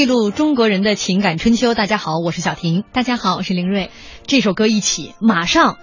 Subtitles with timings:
[0.00, 1.74] 记录中国人的情感春秋。
[1.74, 2.84] 大家好，我是小婷。
[2.90, 3.90] 大家好，我是林睿。
[4.26, 5.76] 这首歌一起，马上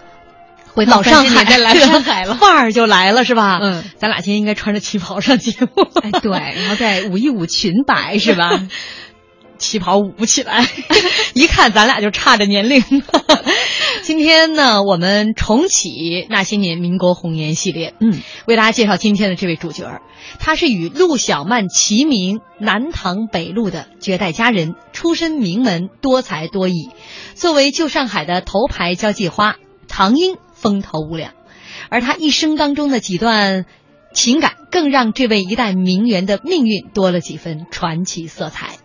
[0.74, 3.60] 回到老上海，上海来上海了 范儿就来了，是吧？
[3.62, 8.60] 嗯，咱俩今天应该穿着旗袍上节目，哎，对，然后再舞一舞裙摆是吧？
[9.58, 10.68] 旗袍舞不起来，
[11.34, 12.84] 一看咱俩就差着年龄。
[14.04, 20.02] 今天呢，我们重启那些年民国红颜系列，嗯，为大家介绍今天的这位主角儿，
[20.40, 26.90] 他是与陆小曼齐名南唐北路的绝代佳人，出身名门，多才多艺。
[27.36, 29.58] 作为旧上海的头牌交际花，
[29.90, 31.34] 唐英风头无两，
[31.90, 33.66] 而她一生当中的几段
[34.14, 38.78] 情感，更让这位一代名媛的命运多了几分传奇色彩。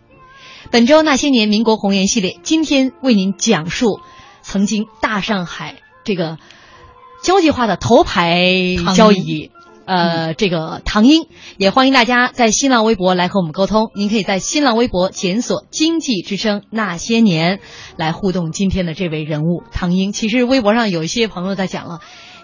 [0.72, 4.00] 本周那些年民国红颜系列，今天为您讲述
[4.40, 6.38] 曾经大上海这个
[7.22, 8.40] 交际化的头牌
[8.96, 9.50] 交椅。
[9.84, 11.26] 呃，这个唐英
[11.58, 13.90] 也欢迎大家在新浪微博来和我们沟通。
[13.94, 17.60] 您可以在新浪微博检索“经济之声那些年”
[17.98, 20.12] 来互动今天的这位人物唐英。
[20.12, 22.00] 其实微博上有一些朋友在讲了，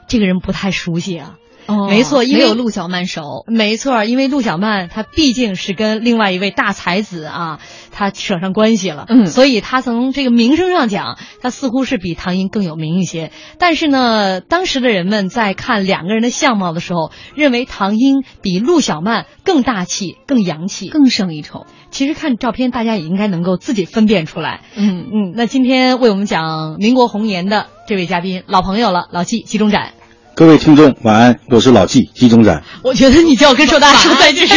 [0.07, 1.37] 这个人不太熟悉啊。
[1.69, 3.45] 哦没错因为没有陆小曼熟。
[3.47, 7.61] 没错，因为陆小曼她毕竟是跟另外一位大才子啊，
[7.93, 13.31] 她扯上关系了，嗯所以她从这个名声上讲，她似乎是比唐英更有名一些。
[13.59, 20.89] 但是呢，当时的人们在看两个人的相貌的时候，认为唐英比陆小曼更大气、更洋气。
[20.89, 21.67] 更胜一筹。
[21.91, 24.61] 其实看照片，大家也应该能够自己分辨出来。
[24.75, 29.93] 嗯，嗯，那今天为我们讲民国红颜的这位嘉宾，老朋友了，老纪季中展。
[30.39, 32.63] 各位听众晚安，我是老纪纪中展。
[32.85, 34.55] 我觉得你就要跟寿大叔在这是。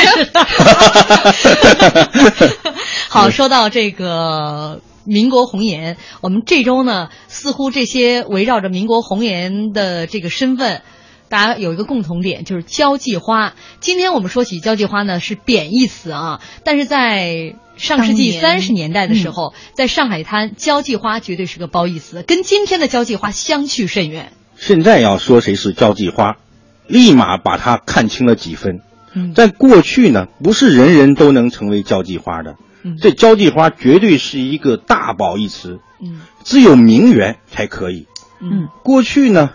[3.09, 10.83] 好，说到这个民国红颜，我们这周呢，似乎这些围绕着民国红颜的这个身份。
[11.29, 13.55] 大家有一个共同点，就是交际花。
[13.79, 24.31] 今天我们说起交际花呢，是贬义词啊，但是在上世纪三十年代的时候，在上海滩，交际花绝对是个褒义词，跟今天的交际花相去甚远。
[24.61, 26.37] 现在要说谁是交际花，
[26.85, 28.81] 立马把他看清了几分。
[29.15, 32.57] 嗯在过去呢，不是人人都能成为交际花的。
[32.83, 38.05] 嗯这交际花绝对是一个大宝一词，嗯只有名媛才可以。
[38.39, 39.53] 嗯过去呢，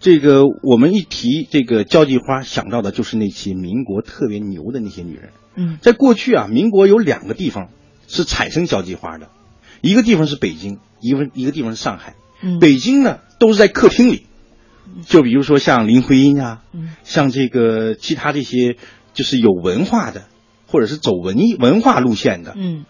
[0.00, 5.30] 这个我们一提这个交际花，想到的就是那些民国特别牛的那些女人。
[5.54, 7.68] 嗯在过去啊，民国有两个地方
[8.08, 9.28] 是产生交际花的，
[9.82, 12.16] 一个地方是北京，一个一个地方是上海。
[12.42, 14.26] 嗯北京呢都是在客厅里，
[15.06, 16.94] 就比如说像林徽因啊，嗯。
[17.04, 18.76] 像这个其他这些
[19.14, 20.24] 就是有文化的，
[20.66, 22.84] 或者是走文艺文化路线的，嗯。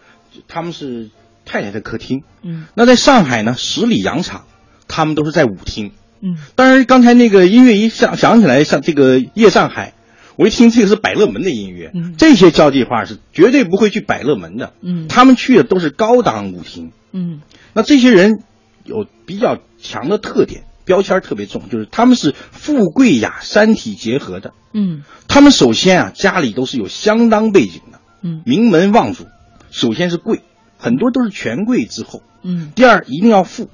[0.49, 1.11] 他们是
[1.45, 2.23] 太太的客厅。
[2.43, 2.67] 嗯。
[2.75, 4.45] 那在上海呢，十里洋场，
[4.87, 5.93] 他们都是在舞厅。
[6.21, 6.37] 嗯。
[6.55, 9.95] 当然，刚才那个音乐一想想起来，像这个夜上海，
[10.37, 12.15] 我一听这个是百乐门的音乐，嗯。
[12.17, 15.09] 这些交际花是绝对不会去百乐门的，嗯。
[15.09, 16.93] 他们去的都是高档舞厅。
[17.13, 17.41] 嗯。
[17.73, 18.43] 那这些人
[18.85, 24.53] 有比较强的特点，标签特别重，就是他们是富贵雅三体结合的。
[24.73, 25.03] 嗯。
[25.29, 28.43] 他们首先啊，家里都是有相当背景的，嗯。
[28.47, 29.27] 名门望族，
[29.71, 30.43] 首先是贵，
[30.79, 32.23] 很多都是权贵之后。
[32.43, 32.73] 嗯。
[32.75, 33.69] 第二，一定要富，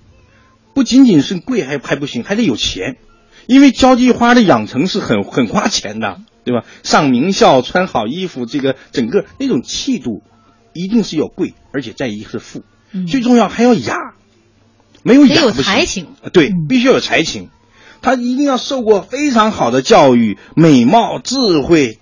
[0.75, 2.97] 不仅仅是贵还还不行，还得有钱，
[3.47, 6.65] 因为交际花的养成是很很花钱的，对吧？
[6.83, 10.23] 上名校，穿好衣服，这个整个那种气度，
[10.73, 12.63] 一定是要贵，而且再一个是富，
[12.93, 13.07] 嗯。
[13.07, 14.15] 最重要还要雅，
[15.03, 16.07] 没有得有雅不行才情。
[16.23, 17.49] 啊对嗯，必须要有才情，
[18.01, 21.99] 他一定要受过非常好的教育，美貌、智慧，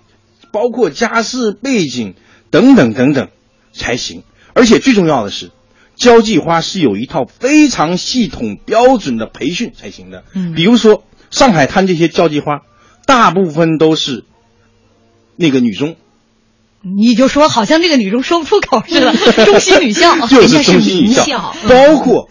[0.51, 2.15] 包括家世背景
[2.49, 3.29] 等等等等
[3.73, 4.23] 才行。
[4.53, 5.51] 而且最重要的是，
[5.95, 10.23] 交际花是有一套非常系统标准的培训才行的。
[10.33, 10.53] 嗯。
[10.53, 12.61] 比如说上海滩这些交际花，
[13.05, 14.25] 大部分都是
[15.37, 15.95] 那个女中，
[16.81, 19.13] 你就说好像这个女中说不出口似的，
[19.45, 22.29] 中西女校，就是中西女校，包括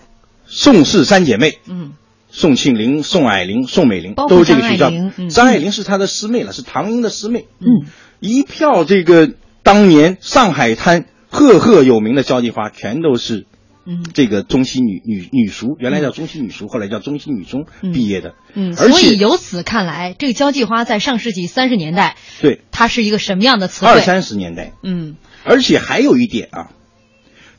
[0.50, 1.92] 宋氏三姐妹，嗯。
[2.32, 4.92] 宋庆龄、宋霭龄、宋美龄都是这个学校
[5.30, 5.72] 张爱玲。
[5.72, 7.46] 是她的师妹了，是唐英的师妹。
[7.58, 7.88] 嗯，
[8.20, 9.32] 一票这个
[9.64, 13.46] 当年上海滩赫赫有名的交际花，全都是
[13.84, 14.04] 嗯。
[14.14, 17.90] 这个中西女女女塾，原来叫中西女塾，后来叫中西女中嗯。
[17.90, 18.34] 毕业的。
[18.54, 22.60] 嗯，而所以由此看来，这个交际花在上世纪三十年代，对。
[22.70, 23.90] 它是一个什么样的词汇？
[23.90, 25.16] 二三十年代，嗯。
[25.42, 26.70] 而且还有一点啊，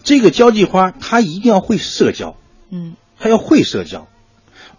[0.01, 2.37] 这个交际花她一定要会社交，
[2.71, 4.07] 嗯他要会社交，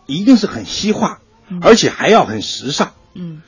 [0.06, 2.92] 一定是很西化嗯，而且还要很时尚。
[3.14, 3.42] 嗯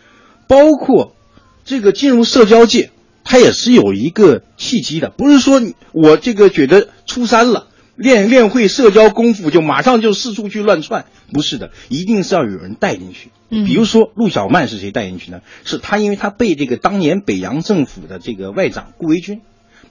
[0.47, 1.17] 包括
[1.65, 2.91] 这个进入社交界，
[3.25, 5.61] 他也是有一个契机的，不是说
[5.93, 13.31] 我这个觉得初三了，练练会社交功夫就马上就四处去乱窜，不是的，一定是要有人带进去。
[13.49, 15.41] 嗯比如说陆小曼是谁带进去呢？
[15.65, 19.41] 是他，因为他被这个当年北洋政府的这个外长顾维钧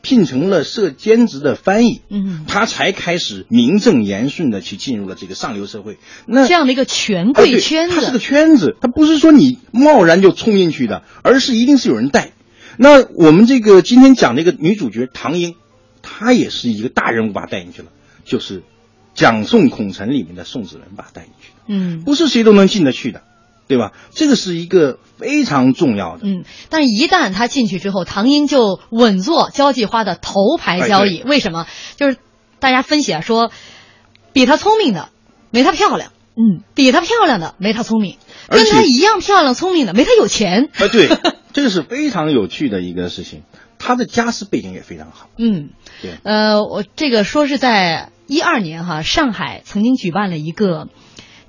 [0.03, 5.97] 聘成了设兼职的翻译，嗯，他才开始名正言顺的去进入了这个上流社会。
[6.25, 12.31] 那这样的一个权贵圈它是个，圈子，它不是说你贸然就冲进去的，而是一定是有人带。
[12.75, 15.55] 那我们这个今天讲这个女主角唐英，
[16.01, 17.87] 她也是一个大人物，把她带进去了，
[18.25, 18.61] 就是
[19.15, 22.03] 讲宋孔陈里面的宋子文把她带进去的，嗯。
[22.03, 23.23] 不是谁都能进得去的，
[23.67, 23.91] 对吧？
[24.11, 26.21] 这个是一个非常重要的。
[26.23, 31.23] 嗯，但是一旦他进去之后，唐英就稳坐交际花的头牌交椅。
[31.25, 31.65] 为什么？
[31.95, 32.17] 就是
[32.59, 33.51] 大家分析啊，说
[34.31, 35.09] 比她聪明的
[35.51, 38.17] 没她漂亮，嗯，比她漂亮的没她聪明，
[38.49, 40.69] 跟她一样漂亮聪明的没她有钱。
[40.75, 41.09] 啊，对，
[41.53, 43.43] 这个是非常有趣的一个事情。
[43.79, 45.71] 她的家世背景也非常好，嗯，
[46.01, 50.87] 对，呃，我这个说是在一二年哈，上海曾经举办了一个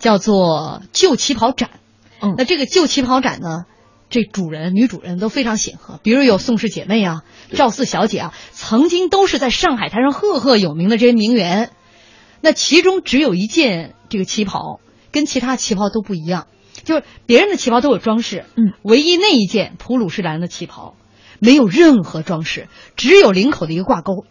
[0.01, 1.71] 叫做旧旗袍展。
[2.25, 3.65] 嗯那这个旧旗袍展呢，
[4.11, 7.23] 这主人、女主人都非常显赫，比如有宋氏姐妹啊、
[7.53, 11.71] 赵四小姐啊，曾经都是在上海滩上赫赫有名的这些名媛。
[12.41, 14.81] 那其中只有一件这个旗袍
[15.11, 16.47] 跟其他旗袍都不一样，
[16.85, 20.95] 就是别人的旗袍都有装饰，嗯，唯一那一件普鲁士蓝的旗袍
[21.39, 24.27] 没有任何装饰，只有领口的一个挂钩。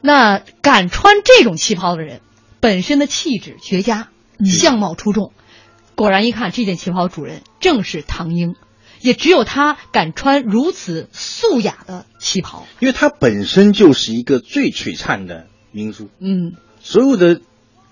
[0.00, 2.20] 那敢穿这种旗袍的人，
[2.58, 4.08] 本身的气质绝佳，
[4.40, 5.32] 嗯相貌出众。
[5.94, 8.54] 果然一看，这件旗袍主人正是唐英，
[9.00, 12.66] 也只有她敢穿如此素雅的旗袍。
[12.80, 16.54] 因为她本身就是一个最璀璨的明珠，嗯。
[16.84, 17.40] 所有的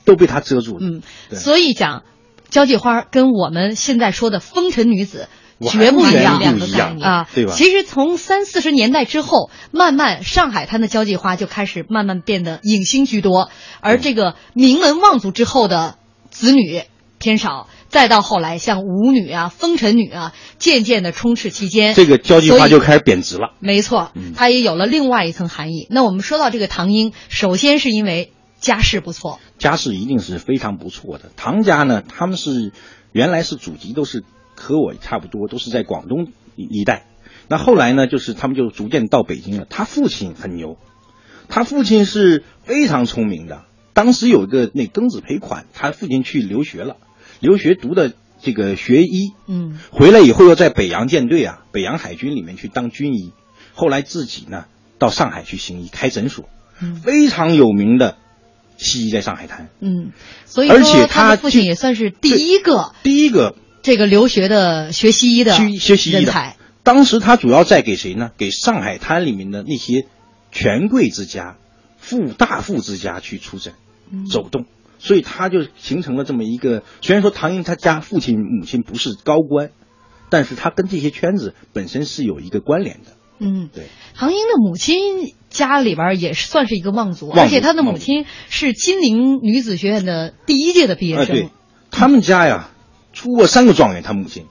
[0.05, 0.81] 都被她遮住了。
[0.81, 2.03] 嗯，所以讲
[2.49, 5.29] 交际花跟我们现在说的风尘女子
[5.61, 7.53] 绝不一样，两个概念啊，对吧？
[7.53, 13.49] 其实从三四十年代之后，慢慢上海滩的交际花就开始慢慢变得影星居多，
[13.81, 15.97] 而这个名门望族之后的
[16.31, 16.83] 子女
[17.19, 23.53] 偏少，再到后来像舞女啊、风尘女啊，渐渐的充斥其间，这个交际花就开始贬值了。
[23.59, 25.87] 没错嗯，它也有了另外一层含义。
[25.91, 31.33] 那我们说到这个唐英，首先是因为家世不错，家世一定是非常不错的。
[31.37, 32.73] 唐家呢，他们是
[33.13, 34.23] 原来是祖籍都是
[34.55, 37.07] 和我差不多，都是在广东一一带。
[37.49, 39.67] 那后来呢，就是他们就逐渐到北京了。
[39.69, 40.77] 他父亲很牛，
[41.49, 43.63] 他父亲是非常聪明的。
[43.93, 46.97] 当时有一个那庚子赔款，他父亲去留学了，
[47.41, 49.79] 留学读的这个学医，嗯。
[49.91, 53.33] 回来以后又在北洋舰队啊，北洋海军里面去当军医，
[53.75, 54.67] 后来自己呢
[54.99, 56.49] 到上海去行医，开诊所，
[56.81, 56.97] 嗯。
[56.97, 58.17] 非常有名的
[58.77, 59.69] 西医在上海滩。
[59.81, 60.13] 嗯，
[60.47, 66.55] 所以而且他父亲也算是第一个第一个这个留学的学西医的学学西医的。
[66.83, 68.31] 当时他主要在给谁呢？
[68.39, 70.07] 给上海滩里面的那些
[70.51, 71.57] 权贵之家、
[71.99, 73.75] 富大富之家去出诊、
[74.11, 74.25] 嗯。
[74.25, 74.65] 走动，
[75.01, 76.85] 所以他就形成了这么一个。
[77.01, 79.71] 虽然说唐英他家父亲母亲不是高官，
[80.29, 83.17] 但是他跟这些圈子本身是有一个关联的。
[83.41, 91.35] 嗯，对，唐英的母亲家里边也是算是一个望族，而且他的母亲是金陵女子学院的第一届的毕业哎，生。
[91.35, 91.49] 对，
[91.91, 92.71] 他们家呀
[93.15, 94.45] 出过三个状元，他母亲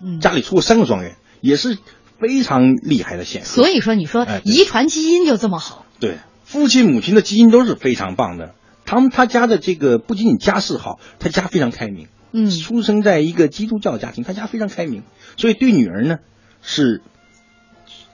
[0.00, 1.76] 嗯，家里出过三个状元，也是
[2.20, 3.48] 非常厉害的显赫。
[3.48, 8.54] 所以说，你说哎遗传基因就这么好，对，父亲母亲的基因都是非常棒的。
[8.90, 12.08] 他们他家的这个不仅仅家世好，他家非常开明。
[12.32, 15.04] 嗯出生在一个基督教家庭，他家非常开明，
[15.36, 16.18] 所以对女儿呢
[16.60, 17.00] 是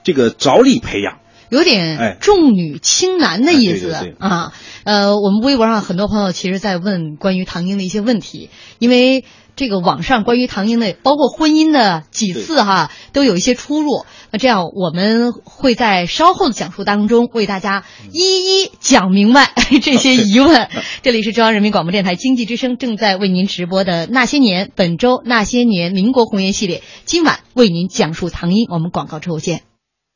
[0.03, 1.17] 这个着力培养。
[1.49, 4.53] 有点哎重女轻男的意思、啊。
[4.83, 9.25] 呃，我们微博上很多朋友其实在问关于唐英的一些问题，因为
[9.57, 14.05] 这个网上关于唐英的，包括婚姻的几次哈，都有一些出入。
[14.31, 20.69] 那这样我们会在稍后的讲述当中为大家一一讲明白 这些疑问。
[21.01, 28.67] 这里是中央人民广播电台经济之声正在为您直播的《那些年》，本周《那些年》民国红颜系列，今晚为您讲述唐英。
[28.69, 29.63] 我们广告之后见。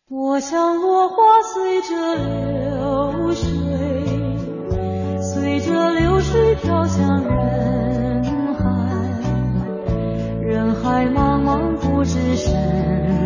[0.07, 3.49] 我像落花随着流水，
[5.19, 7.90] 随着流水飘向人海。
[10.51, 12.51] 人海茫茫不知身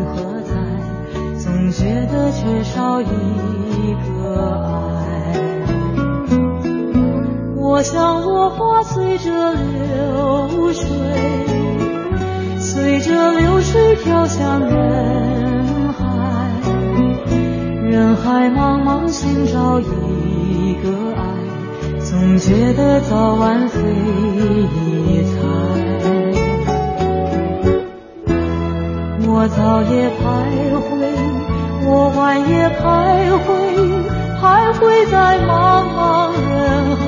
[0.05, 0.53] 何在，
[1.39, 3.05] 总觉得缺少一
[4.05, 4.69] 个爱。
[7.55, 10.87] 我像落花随着流水，
[12.59, 16.05] 随着流水飘向人海。
[17.89, 21.23] 人海茫茫寻找一个爱，
[21.99, 25.44] 总觉得早晚飞一。
[29.37, 30.23] 我早也徘
[30.79, 31.03] 徊，
[31.85, 32.81] 我晚也徘
[33.43, 33.43] 徊，
[34.39, 34.79] 徘徊
[35.11, 35.99] 在茫茫
[36.39, 37.03] 人海。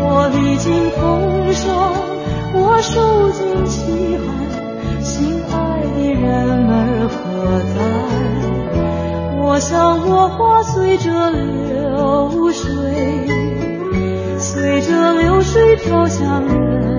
[0.00, 0.02] 我
[0.34, 1.94] 历经风霜，
[2.54, 4.26] 我受尽凄寒，
[5.00, 5.54] 心爱
[5.94, 6.26] 的人
[6.68, 7.22] 儿何
[7.72, 7.78] 在？
[9.40, 12.66] 我像落花随着流水，
[14.38, 16.97] 随着流水飘向人。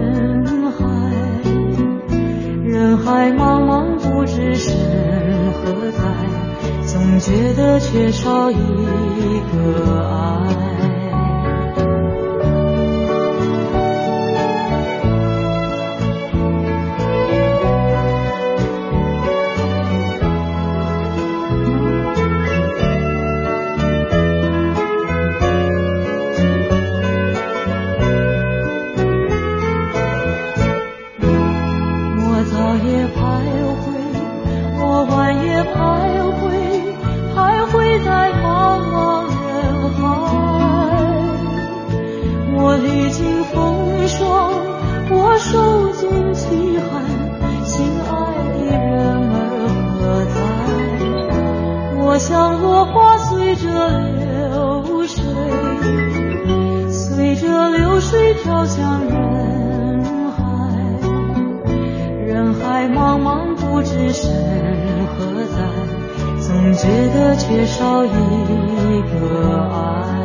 [2.80, 4.74] 人海茫茫不知身
[5.52, 6.00] 何在，
[6.88, 10.89] 总觉得缺少一个爱。
[43.10, 44.54] 历经风霜，
[45.10, 47.02] 我受尽凄寒，
[47.66, 48.12] 心爱
[48.54, 48.78] 的人
[49.34, 49.34] 儿
[49.98, 50.38] 何在？
[52.06, 55.24] 我像落花随着流水，
[56.92, 60.38] 随着流水飘向人海。
[62.28, 64.30] 人海茫茫不知身
[65.18, 65.58] 何在，
[66.40, 68.10] 总觉得缺少一
[69.02, 70.19] 个爱。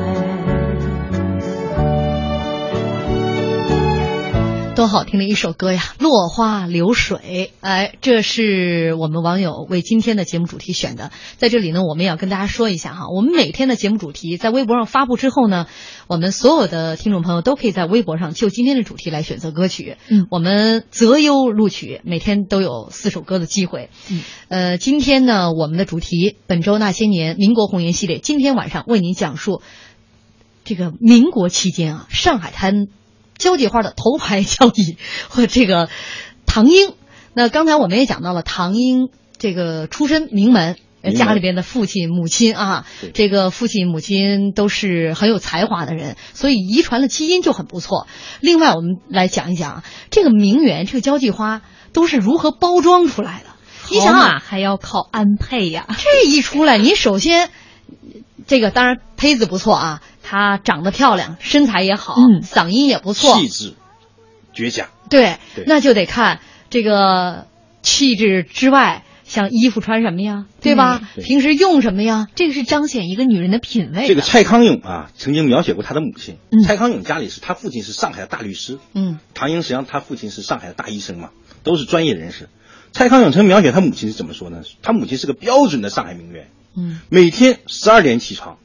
[4.75, 5.81] 多好听的一首歌呀！
[6.01, 11.13] 落花流水，哎，这是我们网友为今天的节目主题选的。
[11.37, 15.67] 在这里呢，我们也要跟大家说一下哈，我们每天的节目主题在微博上发布之后呢，
[16.09, 19.97] 我们所有的听众朋友都可以在微博上就今天的主题来选择歌曲。
[20.09, 23.91] 嗯我们择优录取，每天都有四首歌的机会。
[24.11, 29.63] 嗯，呃，今天呢，我们的主题本周那些年民国红颜系列，今天晚上为您讲述
[30.65, 32.89] 这个民国期间啊，上海滩
[33.39, 34.97] 交际花的头牌交椅
[35.29, 35.89] 和这个
[36.47, 36.95] 唐英。
[37.33, 40.77] 那刚才我们也讲到了唐英这个出身名门。
[41.15, 48.07] 家里边的父亲、母亲啊，这个父亲、母亲都是很有才华的人，所以遗传了基因就很不错。
[48.41, 51.61] 另外，我们来讲一讲啊这个名媛、这个交际花
[51.93, 53.51] 都是如何包装出来的。
[53.91, 55.87] 你想啊，好马还要靠安配呀。
[55.99, 57.51] 这一出来，你首先
[58.47, 63.75] 这个当然胚子不错啊，她长得漂亮，身材也好，嗯嗓音也不错，气质
[64.53, 64.89] 绝佳。
[65.11, 66.41] 对，对那就得看
[66.71, 67.47] 这个
[67.83, 71.01] 气质之外，像衣服穿什么呀，对吧？
[71.15, 72.27] 对平时用什么呀？
[72.35, 74.09] 这个是彰显一个女人的品味的。
[74.09, 76.39] 这个蔡康永啊，曾经描写过他的母亲。
[76.51, 81.31] 嗯蔡康永家里是他父亲是上海的大律师，嗯唐英实际上他父亲是上海的大医生嘛，
[81.63, 82.49] 都是专业人士。
[82.93, 84.63] 蔡康永曾描写他母亲是怎么说呢？
[84.83, 88.57] 他母亲是个标准的上海名媛，嗯每天十二点起床，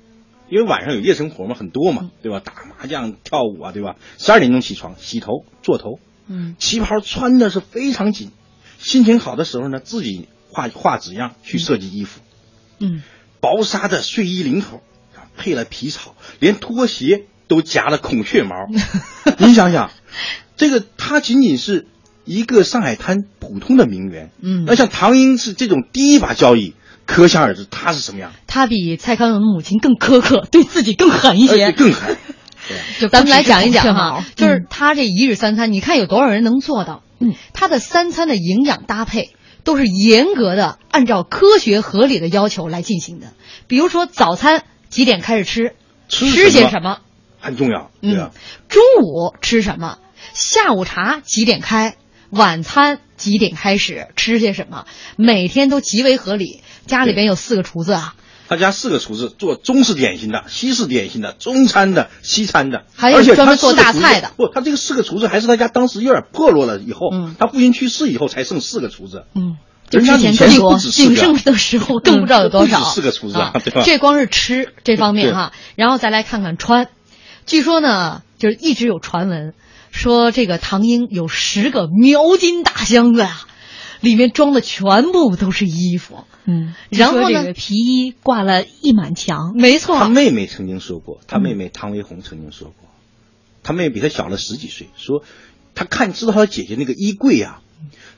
[0.50, 1.96] 因为晚上有夜生活嘛，很多嗯。
[1.96, 2.40] 嘛，对吧？
[2.44, 3.96] 打麻将、跳舞啊，对吧？
[4.18, 6.56] 十二点钟起床，洗头、做头，嗯。
[6.60, 8.32] 旗袍穿的是非常紧，
[8.78, 12.22] 心情好的时候呢，自己画画纸样去设计衣服，
[12.80, 13.02] 嗯。
[13.42, 14.82] 薄纱的睡衣领口
[15.38, 18.56] 配了皮草，连拖鞋都夹了孔雀毛。
[19.40, 19.92] 你想想，
[20.58, 21.88] 这个他仅仅是
[22.26, 24.66] 一个上海滩普通的名媛，嗯。
[24.66, 26.74] 那像唐英是这种第一把交椅，
[27.10, 31.72] 可想而知他是什么样，他比蔡康永的母亲更苛刻，对自己更狠一些。
[31.72, 32.16] 更狠。
[32.68, 32.78] 对。
[33.00, 37.02] 就咱们来讲一讲哈，就是他这一日三餐，你看有多少人能做到？
[37.18, 39.32] 嗯，他的三餐的营养搭配
[39.64, 43.34] 都是严格的按照科学合理的要求来进行的。
[43.68, 45.74] 比如说早餐几点开始吃，
[46.10, 46.70] 吃吃些什么？
[46.70, 47.00] 什么，
[47.40, 48.30] 很重要，对啊。
[48.32, 48.40] 嗯，，
[48.70, 49.98] 中午吃什么，
[50.34, 51.96] 下午茶几点开，
[52.30, 54.86] 晚餐几点开始，吃些什么，
[55.18, 56.62] 每天都极为合理。
[56.90, 58.16] 家里边有四个厨子啊，
[58.50, 64.32] 他家四个厨子做中式点心的、西式点心的、中餐的、西餐的，还有专门做大菜的。
[64.36, 67.36] 不，他这个四个厨子还是他家当时有点破落了以后，嗯。
[67.40, 69.24] 他父亲去世以后才剩四个厨子。
[69.36, 69.58] 嗯，
[69.92, 71.08] 人家之前更多不止四个。
[71.10, 73.84] 鼎盛的时候更不知道有多少，四个厨子啊对吧？
[73.86, 76.90] 这光是吃这方面哈，然后再来看看穿，
[77.46, 79.54] 据说呢，就是一直有传闻
[79.92, 83.48] 说这个唐英有十个描金大箱子啊，
[84.02, 86.26] 里面装的全部都是衣服。
[86.46, 92.90] 嗯，然后呢皮衣挂了一满墙，没错，他妹妹曾经说过，他妹妹汤唯红曾经说过，
[93.64, 95.24] 他妹妹比他小了十几岁，说
[95.76, 97.62] 他看知道他姐姐那个衣柜啊，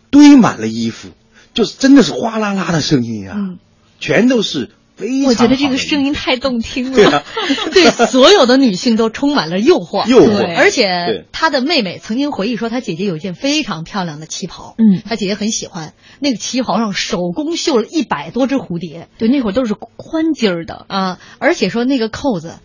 [0.10, 1.10] 堆满了衣服，
[1.54, 3.60] 就是真的是哗啦啦的声音啊，嗯。
[4.00, 4.72] 全都是
[5.26, 7.24] 我觉得这个声音太动听对啊了。
[7.74, 10.08] 对所有的女性都充满了诱惑。
[10.08, 22.60] 诱惑对而且她的妹妹曾经回忆说，她姐姐有一件非常漂亮的旗袍，嗯她姐姐很喜欢那个旗袍上手工绣了一百多只蝴蝶对，那会儿都是宽襟儿的，啊，而且说那个扣子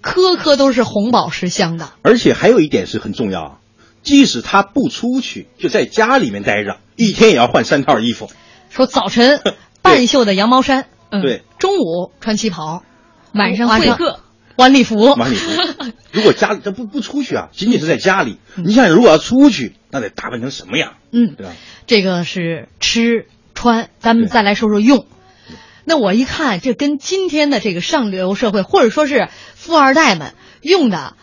[0.00, 1.90] 颗颗都是红宝石镶的。
[2.02, 3.58] 而且还有一点是很重要啊，
[4.02, 8.30] 即使她不出去，就在家里面待着，一天也要换三套衣服。
[8.70, 9.40] 说早晨
[9.82, 12.82] 半袖的羊毛衫，嗯对，中午穿旗袍，
[13.32, 14.20] 晚上会客，
[14.56, 15.14] 晚礼服。
[15.14, 15.50] 晚礼服。
[16.12, 21.52] 如果家里他不不出去啊，仅仅是在家里，嗯你想如果要出去，那得打扮成什么样，嗯，对吧？
[21.86, 25.06] 这个是吃穿，咱们再来说说用。
[25.84, 31.14] 那我一看，这跟今天的这个上流社会，或者说是富二代们用的，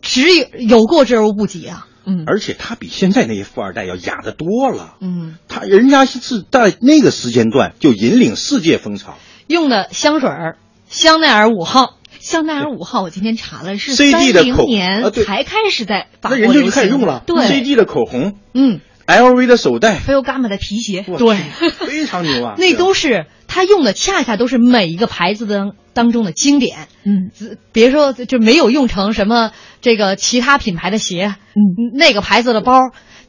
[0.00, 1.86] 只有有过之而无不及啊。
[2.06, 4.94] 嗯，而且他比现在那些富二代要雅得多了。
[5.00, 9.18] 嗯，他人家是在那个时间段就引领世界风潮。
[9.46, 21.36] 用的香水儿，香奈儿五号，香奈儿五号，我今天查了是 CD 的口三零年才开始在法国那人就流行开始用了对 CD 的口红嗯，，LV 的手袋，，Ferragamo 的皮鞋，对
[21.70, 22.54] 非常牛啊！
[22.58, 26.88] 那都是他用的，恰恰都是每一个牌子的当中的经典。
[27.04, 27.30] 嗯
[27.72, 32.80] 别说就没有用成什么这个其他品牌的鞋，嗯，那个牌子的包，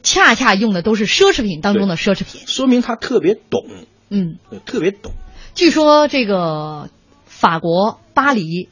[0.02, 2.42] 恰恰用的都是奢侈品当中的奢侈品。
[2.46, 3.62] 说明他特别懂，
[4.10, 5.12] 嗯，特别懂。
[5.58, 6.88] 据说这个
[7.26, 8.68] 法国巴黎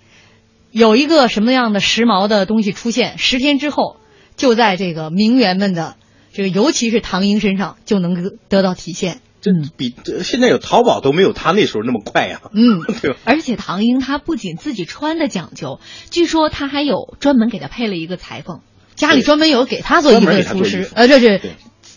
[0.70, 3.96] 有一个什么样的时髦的东西出现，十天之后
[4.37, 5.96] 就在这个名媛们的
[6.33, 9.18] 这个，尤其是唐英身上就能得得到体现。
[9.40, 13.16] 这比这现在有淘宝都没有他那时候那么快呀、嗯， 对吧？
[13.25, 15.81] 而且唐英她不仅自己穿的讲究，
[16.12, 18.61] 据说她还有专门给她配了一个裁缝。
[18.94, 21.57] 家里专门有给他做衣服的厨师呃，这是对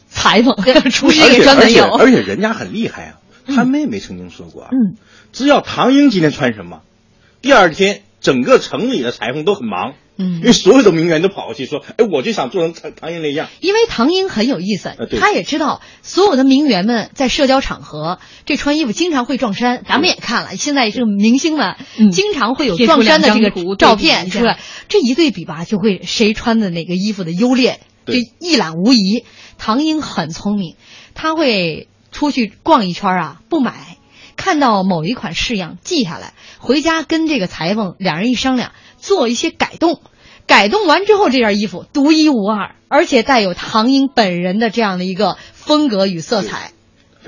[0.09, 0.55] 裁缝，
[0.89, 1.83] 厨师也专门有。
[1.83, 3.18] 而而且人家很厉害啊，
[3.55, 4.97] 他妹妹曾经说过啊，嗯，
[5.33, 6.81] 只要唐英今天穿什么，
[7.41, 10.39] 第二天整个城里的裁缝都很忙，嗯。
[10.39, 13.47] 因为所有的名媛都跑过去说，哎，我就想做成唐唐英那样。
[13.61, 22.11] 因为唐英很有意思呃，他也知道所有的名媛们在社交场合这穿衣服经常会撞衫，咱们也看了，现在这个明星们嗯。
[22.11, 29.25] 经常会有撞衫的这个照片出来，这一对比吧，就会谁穿的哪个衣服的优劣，这对一览无遗。
[29.57, 30.75] 唐英很聪明，
[31.15, 33.97] 他会出去逛一圈啊，不买。
[34.35, 40.01] 看到某一款式样记下来，回家跟这个裁缝两人一商量，做一些改动。
[40.47, 46.71] 改动完之后，这件衣服独一无二，而且带有唐英本人的这样的一个风格与色彩。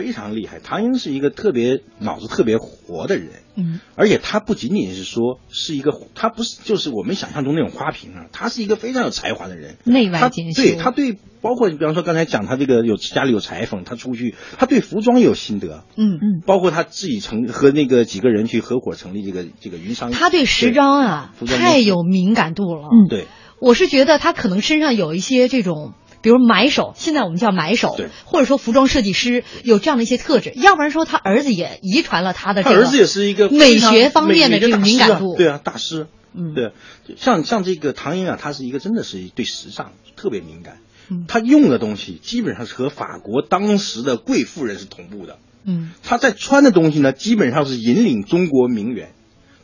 [0.02, 10.64] 非常厉害，唐英是一个特别脑子特别活的人，嗯，而且他不仅仅是说是一个，他不是就是我们想象中那种花瓶啊，他是一个非常有才华的人，内外他兼修。
[10.64, 16.16] 对他对，包括你比方说刚才讲他这个有家里有裁缝，他出去他对服装也有心得，嗯。
[16.16, 22.90] 嗯，包括他自己成和那个几个人去合伙成立这个这个云商，他对时装啊太有敏感度了。
[22.92, 23.08] 嗯。
[23.08, 23.28] 对
[23.60, 35.36] 我是觉得他可能身上有一些这种，比如买手，现在我们叫买手对，或者说服装设计师有这样的一些特质，要不然说他儿子也遗传了他的这个他儿子也是一个美学方面的这个敏感度。
[35.36, 36.08] 对啊，大师。
[36.34, 36.54] 嗯。
[36.54, 36.72] 对，
[37.08, 40.78] 就像像这个唐英啊，他是一个真的是对时尚特别敏感，
[41.10, 41.26] 嗯。
[41.28, 45.40] 他用的东西基本上是和法国当时的贵妇人是同步的。
[45.66, 45.92] 嗯。
[46.04, 49.12] 他在穿的东西呢，基本上是引领中国名媛。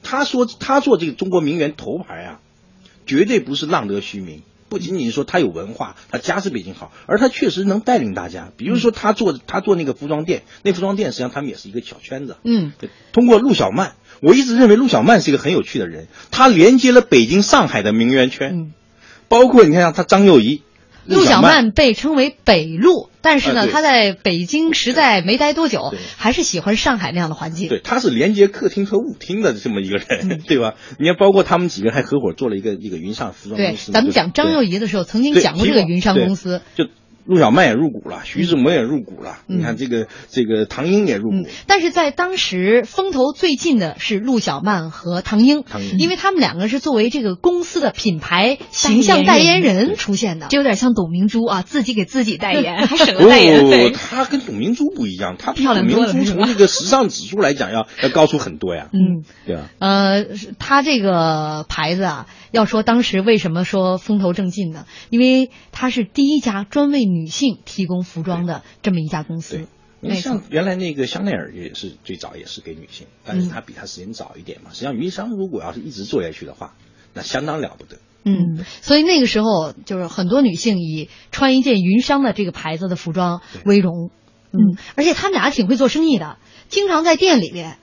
[0.04, 2.39] 他说他做这个中国名媛头牌啊，
[3.06, 4.41] 绝对不是浪得虚名。
[4.69, 8.51] 不仅仅是说他有文化，他家世背景好，而他确实能带领大家。
[8.58, 12.38] 比如说他做他做那个服装店，那服装店实际上他们也是一个小圈子。
[12.43, 18.73] 嗯对通过陆小曼，我一直认为陆小曼是一个很有趣的人，他连接了北京、上海的名媛圈，嗯。
[19.30, 20.63] 包括你看像他张幼仪、
[21.08, 27.70] 陆小小曼被称为北陆，但是呢，啊她在北京实在没待多久，还是喜欢上海那样的环境。
[27.70, 30.74] 对，他是连接客厅和舞厅的这么一个人，嗯 对吧？
[31.00, 33.91] 你看，包括他们几个还合伙做了一个一个云上服装对公司。
[33.91, 36.62] 咱们讲张幼仪仪的时候，曾经讲过这个云上公司。
[36.76, 36.86] 就
[37.27, 50.47] 陆小曼也入股了，徐志摩也入股了，嗯你看这个这个唐英也入嗯股，，但是在当时风头最近的是陆小曼和唐英，唐英因为他们两个是作为这个公司的品牌形象代言人出现的。
[50.47, 53.91] 就有点像董明珠啊，自己给自己代言， 还省代言费。
[53.91, 59.69] 他跟董明珠不一样，他比漂亮董明珠从这个时尚指数来讲要要高出很多呀， 嗯，对啊？
[59.79, 60.25] 呃，
[60.59, 64.85] 他这个牌子啊，要说当时为什么说风头正劲呢？
[65.09, 69.67] 因为他是第一家专为女性提供服装的这么一家公司对。
[69.99, 74.69] 你没错像原来那个香奈儿也是最早也是给女性，但嗯是它比它时间早一点嘛。
[74.71, 76.75] 实际上，云商如果要是一直做下去的话，
[77.15, 77.97] 那相当了不得。
[78.23, 84.12] 嗯，所以那个时候就是很多女性以穿一件云商的这个牌子的服装为荣。
[84.51, 86.38] 嗯，而且他们俩挺会做生意的，
[86.69, 87.80] 经常在店里边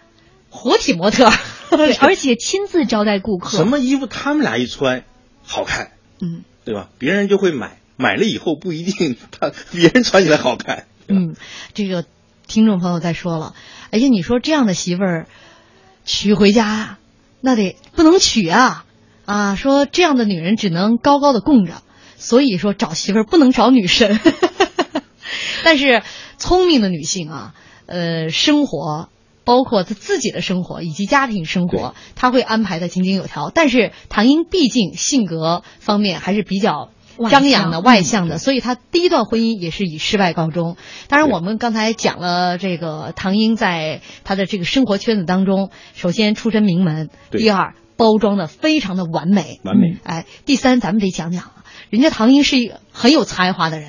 [0.50, 1.28] 活体模特。
[1.70, 3.56] 对， 而且亲自招待顾客。
[3.56, 5.04] 什么衣服他们俩一穿，
[5.42, 6.90] 好看，嗯对吧？
[6.98, 10.86] 别人就会买，买了以后不一定他别人穿起来好看。
[11.08, 11.34] 嗯，
[11.74, 12.04] 这个
[12.46, 13.54] 听众朋友在说了，
[13.90, 15.26] 而且，你说这样的媳妇儿
[16.04, 16.98] 娶回家，
[17.40, 18.84] 那得不能娶啊
[19.24, 19.54] 啊！
[19.56, 21.82] 说这样的女人只能高高的供着，
[22.16, 24.18] 所以说找媳妇儿不能找女神。
[25.62, 26.02] 但是
[26.38, 27.54] 聪明的女性啊，
[27.86, 29.08] 呃，生活。
[29.46, 33.50] 包括她自己的生活以及家庭生活，她会安排的井井有条。
[33.54, 36.93] 但是唐英毕竟性格方面还是比较外
[37.30, 40.76] 张扬的、外向的，所以他第一段婚姻也是以失败告终。
[41.08, 49.92] 当然，我们刚才讲了这个唐英在他的这个生活圈子当中，首先出身名门，第二包装的非常的完美，完美。
[49.94, 53.88] 嗯哎，第三咱们得讲讲啊，人家唐英是一个很有才华的人，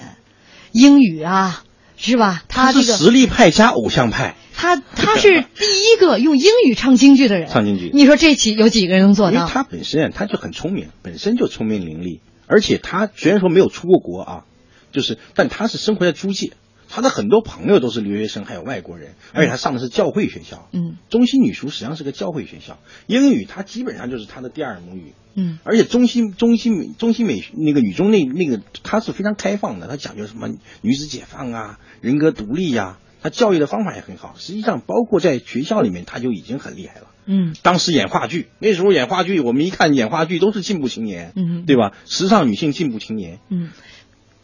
[0.71, 1.63] 英语啊，
[1.97, 2.43] 是吧？
[2.47, 7.89] 他这个是实力派加偶像派，他他是第一个用英语唱京剧的人， 唱京剧。
[7.93, 9.33] 你说这起有几个人能做到？
[9.33, 14.45] 因为他本身啊他就很聪明，本身就聪明伶俐，而且他虽然说没有出过国啊，
[14.91, 16.53] 就是但他是生活在租界，
[16.89, 20.97] 他的很多朋友都是留学生，还有外国人，而且他上的是教会学校，嗯。
[21.10, 25.60] 中西女塾实际上是个教会学校，英语他基本上就是他的第二母语，嗯。
[25.63, 30.49] 而且中西中西美中西美那个女中那那个他是非常开放的，他讲究什么
[30.81, 34.35] 女子解放啊，人格独立呀、他教育的方法也很好。
[34.38, 37.07] 实际上，包括在学校里面，他就已经很厉害了。
[37.25, 41.93] 嗯当时演话剧，那时候演话剧，我们一看演话剧都是进步青年，嗯对吧？
[42.05, 43.71] 时尚女性进步青年，嗯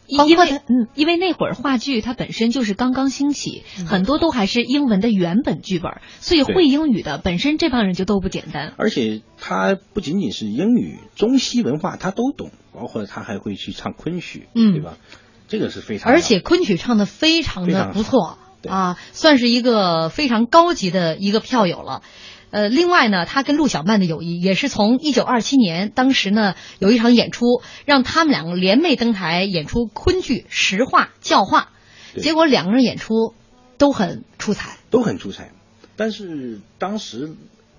[0.08, 8.74] 因因为嗯，因为那会儿话剧它本身就是刚刚兴起，很多都还是英文的原本剧本，所以会英语的本身这帮人就都不简单。
[8.78, 14.96] 而且他不仅仅是英语，中西文化他都懂，包括他还会去唱昆曲，嗯对吧？
[15.46, 22.02] 这个是非常，而且昆曲唱的非常的不错对啊，算是一个非常高级的一个票友了。
[22.50, 31.70] 呃，另外呢，他跟陆小曼的友谊也是从一九二七年，当时呢有一场演出，让他们两个联袂登台演出昆剧《实话教化》，
[32.20, 33.34] 结果两个人演出
[33.78, 34.76] 都很出彩。
[34.90, 35.50] 都很出彩。
[35.96, 37.34] 但是当时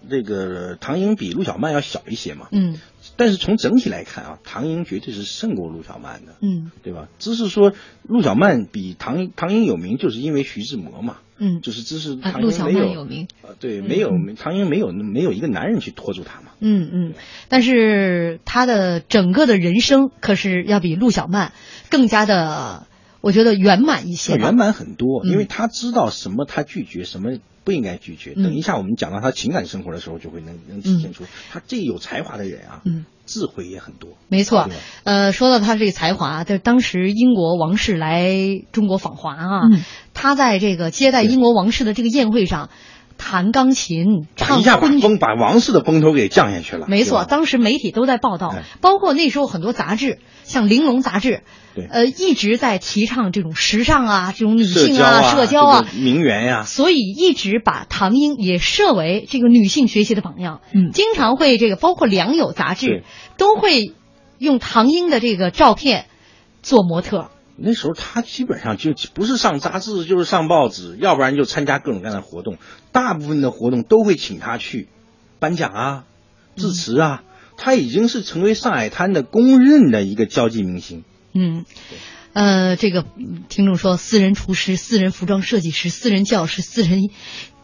[0.10, 2.80] 这个唐英比陆小曼要小一些嘛，嗯。
[3.16, 6.72] 但是从整体来看啊，唐英绝对是胜过陆小曼的，嗯。
[6.82, 7.10] 对吧？
[7.20, 11.62] 只是说陆小曼比唐唐英有名，就是因为徐志摩嘛，嗯。
[11.62, 16.48] 就是只是陆小英没有曼有名，呃对，没有唐英没有没有一个男人去拖住他嘛。
[16.60, 17.14] 嗯嗯，
[17.50, 21.52] 但是他的整个的人生可是要比陆小曼
[21.90, 22.88] 更加的，
[23.22, 24.38] 我觉得圆满一些。
[24.38, 28.34] 圆满很多，嗯因为他知道什么他拒绝，什么不应该拒绝。
[28.36, 28.44] 嗯。
[28.44, 34.12] 等一下我们讲到他情感生活的时候，就会能能体现出他这有才华的人啊，嗯，智慧也很多。
[34.28, 34.70] 没错，
[35.04, 38.34] 呃，说到他这个才华，就是当时英国王室来
[38.72, 39.84] 中国访华啊，嗯。
[40.14, 42.70] 他在这个接待英国王室的这个宴会上，
[43.24, 44.90] 弹钢琴、唱一下把。
[44.90, 46.88] 风把王室的风头给降下去了。
[46.90, 60.60] 没错，当时媒体都在报道哎，包括那时候很多杂志，像《玲珑》杂志，对呃，一直在提倡这种时尚啊，这种女性啊、社交啊，名媛呀、所以一直把唐英也设为这个女性学习的榜样。
[60.74, 63.04] 嗯经常会这个包括《良友》杂志
[63.38, 63.94] 都会
[64.38, 66.06] 用唐英的这个照片
[66.62, 67.30] 做模特。
[67.56, 72.58] 那时候他基本上就不是上杂志就是上报纸，要不然就参加各种各样的活动。
[72.92, 74.88] 大部分的活动都会请他去
[75.40, 76.04] 颁奖啊、
[76.56, 77.24] 致辞啊。
[77.56, 81.04] 他已经是成为上海滩的公认的一个交际明星。
[81.34, 81.66] 嗯，
[82.34, 83.06] 呃，这个
[83.48, 87.10] 听众说，私人厨师、私人服装设计师、私人教师、私人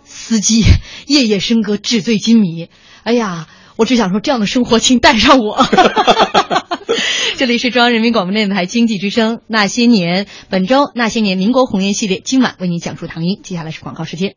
[0.04, 0.63] 司机，
[1.08, 2.69] 夜夜笙歌，纸醉金迷。
[3.04, 3.47] 哎呀，
[3.78, 5.58] 我只想说，这样的生活，请带上我。
[7.38, 13.41] 这里是中央人民广播电台经济之声《那些年》，本周《那些年》民国红颜系列，今晚为你讲述唐英。
[13.43, 14.36] 接下来是广告时间。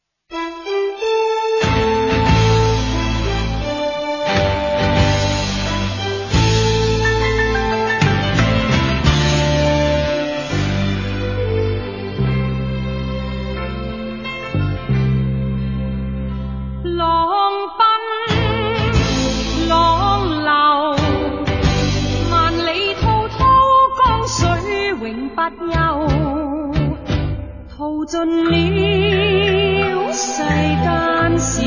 [28.05, 31.63] 尽了世间事，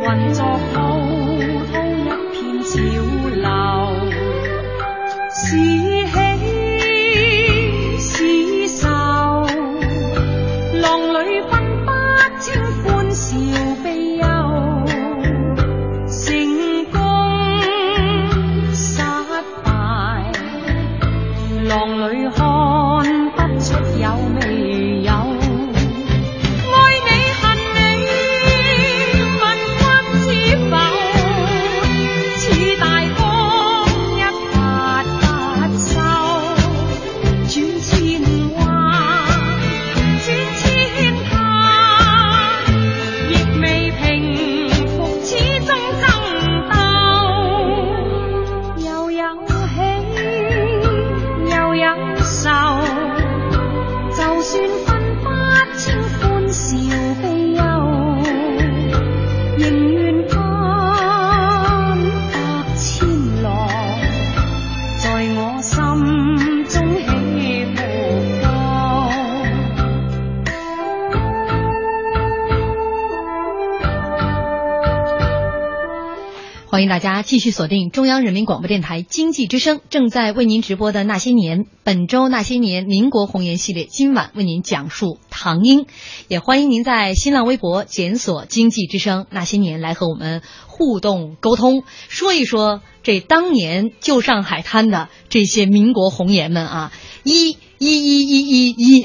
[0.00, 0.93] 运作好。
[76.84, 85.86] 迎大家继续锁定中央人民广播电台经济之声正在为您直播的《那些年》，本周《那些年》民国红颜系列，今晚为您讲述唐英。
[86.28, 96.92] 也欢迎您在新浪微博检索“经济之声那些年”来和我们互动沟通，说一说这当年旧上海滩的这些民国红颜们啊，
[97.24, 97.56] 一。
[97.76, 99.04] 一一一一一，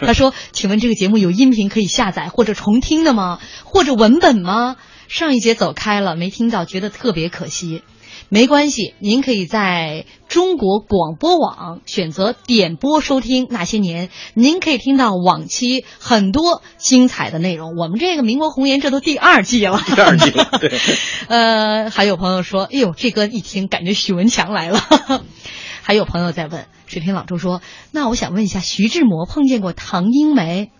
[0.00, 3.38] 他说：“请问这个节目有音频可以下载或者重听的吗？
[3.64, 4.76] 或者文本吗？”
[5.08, 7.82] 上一节走开了，没听到，觉得特别可惜。
[8.28, 17.76] 没关系，您可以在中国广播网选择点播收听那些年，您可以听到往期很多精彩的内容。
[17.76, 20.72] 我们这个民国红颜这都第二季了，第二季了，对，
[21.28, 24.80] 呃，还有朋友说，哎呦，这歌一听感觉许文强来了。
[25.84, 27.60] 还有朋友在问，水天老周说，
[27.90, 30.70] 那我想问一下，徐志摩碰见过唐英没？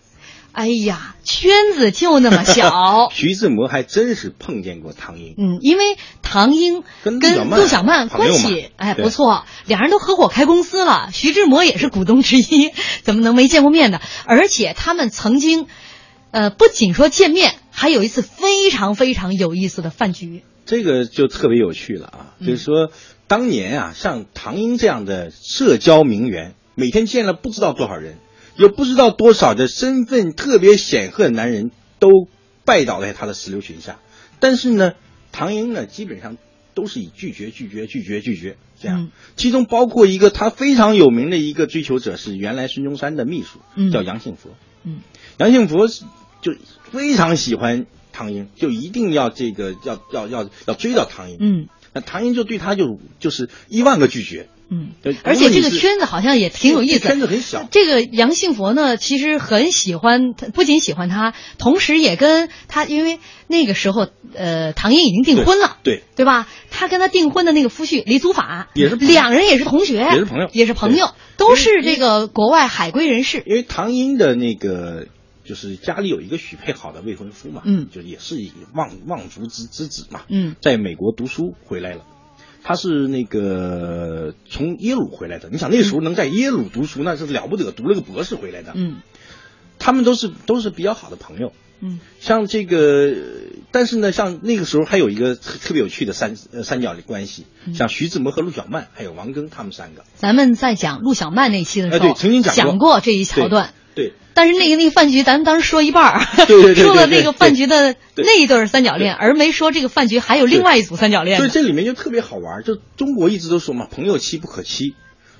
[0.53, 3.09] 哎呀，圈子就那么小。
[3.11, 12.71] 徐志摩还真是碰见过唐英，嗯，因为唐英跟跟陆小曼关系哎不错，俩人都合伙开公司了，徐志摩也是股东之一，
[13.03, 13.99] 怎么能没见过面呢？
[14.25, 15.67] 而且他们曾经，
[16.31, 20.43] 呃，不仅说见面，还有一次非常非常有意思的饭局。
[20.65, 22.19] 这个就特别有趣了啊！
[22.39, 22.89] 嗯就是说，
[23.27, 28.17] 当年啊，像唐英这样的社交名媛，每天见了不知道多少人，
[28.55, 32.09] 有不知道多少的身份特别显赫的男人都
[32.65, 33.99] 拜倒在他的石榴裙下。
[34.39, 34.93] 但是呢，
[35.31, 36.37] 唐英呢，基本上
[36.73, 39.03] 都是以拒绝、拒绝、拒绝、拒绝这样。
[39.03, 44.49] 嗯其中包括一个他非常有名的一个追求者是原来孙中山的秘书，嗯叫杨幸福。
[44.83, 44.99] 嗯，
[45.37, 46.03] 杨幸福是
[46.41, 46.53] 就
[46.91, 51.37] 非常喜欢唐英，就一定要这个要要要要追到唐英。
[51.39, 56.99] 嗯那唐英就对他就就是一万个拒绝，嗯，对而且这个圈子好像也挺有意思。
[56.99, 57.67] 圈子很小。
[57.69, 66.47] 这个杨幸佛呢，其实很喜欢，不仅喜欢他，同时也跟他，因为那个时候，呃，唐英已经订婚了，对，对吧？
[66.71, 73.43] 他跟他订婚的那个夫婿李祖法也是两人也是同学，也是朋友也是朋友，都是这个国外海归人士。
[73.45, 75.05] 因为唐英的那个
[75.45, 82.05] 就是家里有一个许配好的未婚夫嘛，嗯就也是以望望族之之子嘛，嗯在美国读书回来了。
[82.63, 88.71] 他是那个从耶鲁回来的，你想那时候能在耶鲁读书，那是了不得，读了个博士回来的。
[88.75, 89.01] 嗯
[89.79, 91.51] 他们都是都是比较好的朋友。
[91.81, 93.13] 嗯像这个，
[93.71, 100.03] 但是呢，像那个时候还有一个特特别有趣的三呃三角的关系，嗯像徐志摩和陆小曼还有王庚他们三个。
[100.15, 103.73] 咱们在讲陆小曼那期的时候，曾经讲过这一桥段。
[103.95, 106.19] 对，但是那个那个饭局，咱们当时说一半
[106.75, 111.47] 说了那个饭局的那一对三角恋，而没说这个饭局还有另外一组三角恋呢。
[111.47, 114.95] 所以这里面就特别好玩，就中国一直都说嘛，朋友妻不可欺，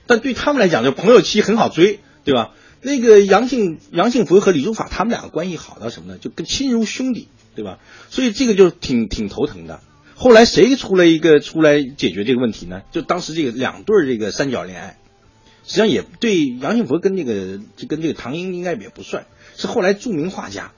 [0.06, 2.52] 但对他们来讲，就朋友妻很好追，对吧？
[2.84, 6.20] 那个杨幸杨幸福和李如法他们两个关系好到什么呢？
[6.20, 7.80] 就跟亲如兄弟，对吧？
[8.10, 9.80] 所以这个就挺挺头疼的。
[10.16, 12.84] 后来谁出来一个出来解决这个问题呢？
[12.92, 14.98] 就当时这个两对儿这个三角恋爱，
[15.66, 19.26] 实际上也对杨信福跟那个就跟这个唐英应该也不算，
[19.58, 20.72] 是后来著名画家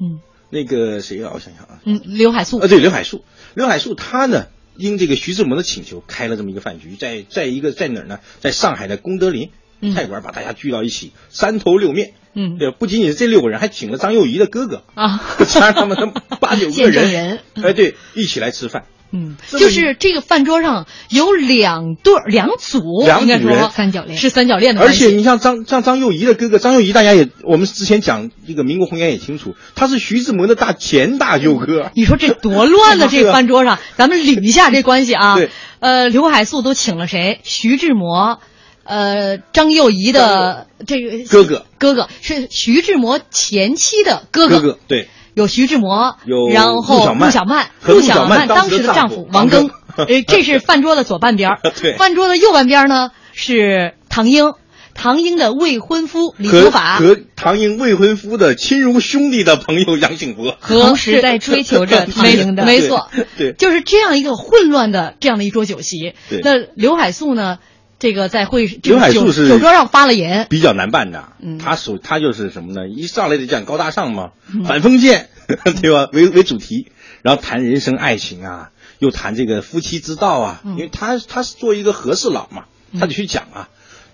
[0.00, 1.32] 嗯那个谁啊？
[1.34, 8.20] 我想想啊，嗯，刘海粟啊，对，刘海粟，刘海粟他呢，应这个徐志摩的请求，开了这么一个饭局，在在一个在哪儿呢？
[8.40, 9.50] 在上海的功德林嗯
[9.92, 12.58] 菜馆，把大家聚到一起，三头六面，嗯。
[12.58, 17.38] 对，不仅仅是这六个人，还请了张幼仪的哥哥，啊，加上他们八九个人， 人。
[17.62, 23.70] 哎，对，一起来吃饭，嗯，就是这个饭桌上有两对两组，两组人。
[23.70, 24.18] 三角恋。
[24.18, 24.92] 是三角恋的而。
[24.92, 33.08] 且你像张像张幼仪的哥哥张幼仪，大家也我们之前讲这个民国红颜也清楚，他是徐志摩的大前大舅哥，你说这多乱呢？
[33.08, 35.36] 是这饭桌上， 咱们捋一下这关系啊。
[35.36, 37.40] 对，呃，刘海粟都请了谁？
[37.44, 38.40] 徐志摩，
[38.84, 44.60] 呃，张幼仪的这个哥哥，哥哥是徐志摩前妻的哥哥。
[44.60, 45.08] 哥对。
[45.34, 47.66] 有徐志摩，有然后陆小曼。
[47.84, 51.60] 陆小小曼当当时的丈夫夫王庚王庚，呃， 这是饭桌的左半边儿。
[51.82, 51.96] 对。
[51.96, 54.52] 饭桌的右半边儿呢是唐英，
[54.94, 56.98] 唐英的未婚夫李和祖法。
[56.98, 62.64] 和唐英未婚夫的亲如兄弟的朋友杨景博，同时在追求着唐英的。
[62.64, 63.26] 没错，对。
[63.36, 63.52] 对。
[63.54, 66.14] 就是这样一个混乱的这样的一桌酒席。
[66.30, 66.42] 对。
[66.44, 67.58] 那刘海粟呢，
[67.98, 71.32] 这个在会这刘海柱是酒桌上发了言，比较难办的。
[71.40, 72.88] 嗯他属他就是什么呢？
[72.88, 75.28] 一上来就讲高大上嘛，嗯反封建，
[75.80, 76.08] 对吧？
[76.12, 76.88] 为为主题，
[77.22, 80.60] 然后谈人生爱情啊，又谈这个夫妻之道啊。
[80.64, 82.64] 嗯因为他他是做一个和事佬嘛，
[82.98, 83.68] 他得去讲啊。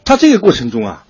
[0.04, 1.04] 他这个过程中啊，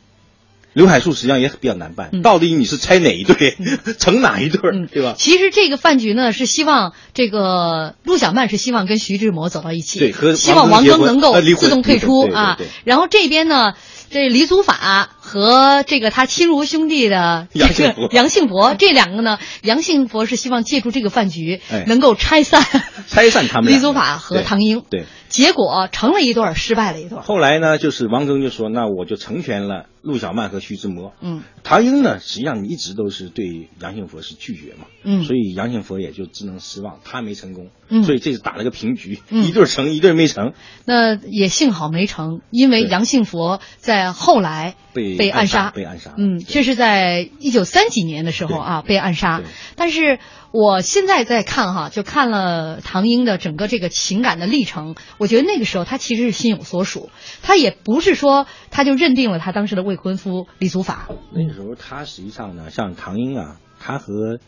[0.73, 3.57] 刘海粟实际上也比较难办，嗯到底你是拆哪一对，
[3.99, 5.15] 成哪一对儿，嗯，对吧？
[5.19, 12.67] 其实这个饭局呢，是希望这个陆小曼是希望跟徐志摩走到一起，对和希望王王庚能够自动退出啊对。
[12.85, 13.75] 然后这边呢，
[14.11, 18.09] 这李祖法和这个他亲如兄弟的 这杨幸福。
[18.09, 21.85] 个杨幸佛，这两个呢，杨幸佛是希望借助这个饭局哎。
[21.87, 22.61] 能够拆散
[23.07, 25.05] 拆散他们李祖法和唐英，对。
[25.29, 27.23] 结果成了一对儿，失败了一对儿。
[27.23, 31.43] 后来呢，就是王庚就说：“那我就成全了陆小曼和徐志摩。”嗯。
[31.63, 35.23] 唐英呢，实际上一直都是对杨幸福是拒绝嘛，嗯。
[35.23, 38.03] 所以杨幸福也就只能失望，他没成功，嗯。
[38.03, 39.45] 所以这是打了个平局，嗯。
[39.45, 40.53] 一对儿成，一对儿没成，
[40.85, 49.43] 那也幸好没成，因为杨幸佛在后来被被暗杀，被暗杀，嗯，这是在一九三几年的时候啊被暗杀。
[49.77, 50.19] 但是
[50.53, 57.11] 我现在在看哈，就看了唐英的整个这个情感的历程，我觉得那个时候他其实是心有所属，
[57.43, 61.09] 他也不是说他就认定了他当时的未婚夫李祖法。
[61.33, 64.41] 那个时候他实际上呢，像唐英啊，他和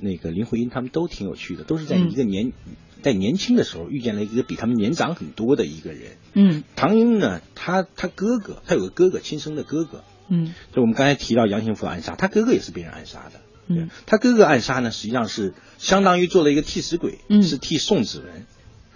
[0.00, 2.52] 那个林徽因他们都挺有趣的，都是在嗯一个年、
[3.00, 6.16] 在年轻的时候遇见了一个比他们年长很多的一个人。
[6.32, 13.40] 嗯唐英呢，他他哥哥，他有个哥哥，亲生的哥哥，嗯就我们刚才提到杨幸福暗杀，他哥哥也是被人暗杀的。
[13.66, 18.46] 嗯他哥哥暗杀呢，实际上是相当于做了一个替死鬼，嗯是替宋子文。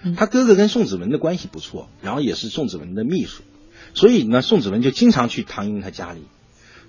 [0.03, 3.43] 嗯他哥哥跟宋子文的关系不错，然后也是宋子文的秘书，
[3.95, 6.23] 所以呢，宋子文就经常去唐英他家里。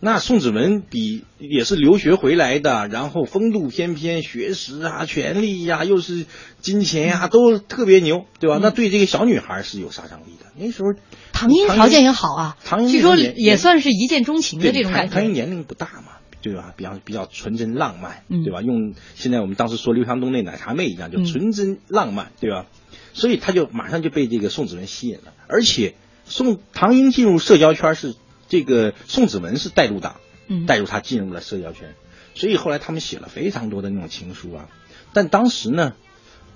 [0.02, 6.26] 那宋子文比也是留学回来的，然后风度翩翩，学识啊、权力呀、又是
[6.62, 8.58] 金钱呀、都特别牛，对吧？
[8.58, 10.46] 嗯那对这个小女孩是有杀伤力的。
[10.58, 10.94] 那时候
[11.34, 15.34] 唐英条件也好啊，唐英据说也也算是一见钟情的这种感唐唐英。
[15.34, 16.74] 年龄不大嘛，对吧？
[16.78, 18.62] 比较比较纯真浪漫，嗯对吧？
[18.62, 22.66] 用现在我们当时说刘强东那奶茶妹一样，就嗯纯真浪漫，对吧？
[23.14, 28.16] 所以他就马上就被这个宋子文吸引了，而且宋唐英进入社交圈是
[28.50, 30.18] 这个宋子文是带入党，
[30.50, 31.96] 嗯带入他进入了社交圈，
[32.36, 34.68] 所以后来他们写了非常多的那种情书啊。
[35.14, 35.94] 但当时呢，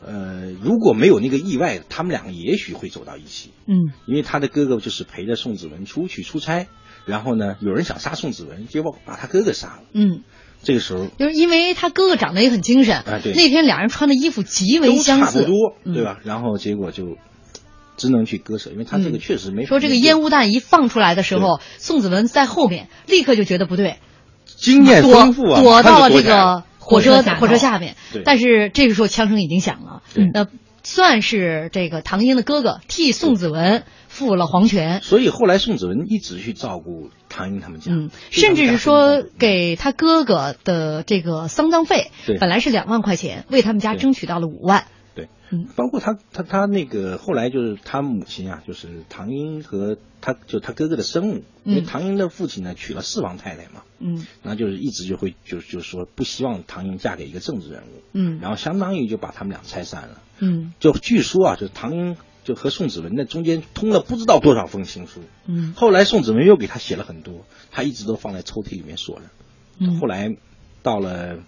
[0.06, 3.52] 呃，如果没有那个意外，他们两个也许会走到一起。
[3.68, 6.68] 嗯因为他的哥哥就是陪着宋子文出去出差，
[7.06, 9.84] 然后呢，有人想杀宋子文，结果把他哥哥杀了。
[9.94, 10.24] 嗯，
[10.62, 16.20] 这个时候就是因为他哥哥长得也很精神，哎对那天俩人穿的衣服极为相似，差不多，嗯对吧？
[16.24, 17.18] 然后结果就
[17.98, 19.20] 只能去割舍，因为他这个嗯。
[19.20, 23.98] 确实没说这个烟雾弹一放出来的时候，宋子文在后面立刻就觉得不对，
[24.46, 27.96] 经验躲丰富啊，躲到了这个火车火车下头火车下面。
[28.26, 30.30] 但是这个时候枪声已经响了，对。
[30.34, 30.48] 那
[30.84, 35.02] 算是这个唐英的哥哥替宋子文负了黄泉。
[35.02, 44.84] 所以后来宋子文一直去照顾唐英他们家，嗯，甚至是说给他哥哥的这个丧葬费，本来是两万块钱，为他们家争取到了五万。
[45.54, 45.68] 对，嗯。
[45.76, 51.86] 包括他他他那个后来就是他母亲啊，就是唐英和他就他哥哥的生母，因为嗯。
[51.86, 54.26] 唐英的父亲呢娶了四房太太嘛，嗯。
[54.42, 58.40] 那就是一直就会就就说不希望唐英嫁给一个政治人物，嗯。
[58.42, 60.22] 然后相当于就把他们俩拆散了。
[60.40, 60.74] 嗯。
[60.80, 65.74] 就据说啊，就唐英就和宋子文那中间通了不知道多少封情书，嗯。
[65.76, 69.24] 后来宋子文又给他写了很多，他一直都放在抽屉里面锁着。
[69.80, 70.00] 嗯。
[70.00, 70.36] 后来
[70.82, 71.40] 到了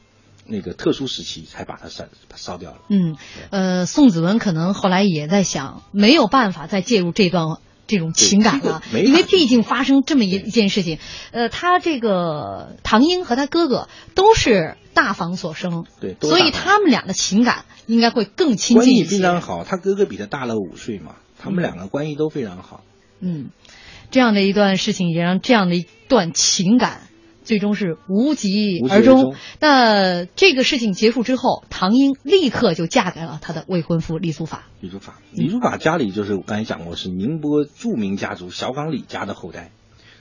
[0.46, 2.78] 那个特殊时期，才把它烧烧掉了。
[2.89, 3.18] 嗯，
[3.50, 11.00] 呃，宋子文可能后来也在想，没有办法再介入这段这种情感了，因为毕竟发生这么一一件事情，
[11.32, 19.18] 呃，他这个唐英和他哥哥都是大房所生，对所以他们俩的情感应该会更亲关系近一些。
[19.18, 22.84] 非常好，他哥哥比他大了五岁嘛，他们两个关系都非常好。
[23.20, 23.50] 嗯，
[24.12, 27.02] 这样的一段事情也让这样的一段情感
[27.46, 29.36] 最终是无疾而终。
[29.62, 34.68] 那这个事情结束之后，唐英立刻就嫁给了他的未婚夫李祖法。
[34.82, 39.72] 李祖法，李祖法家里就是我刚才讲过，是宁波著名家族小岗李家的后代。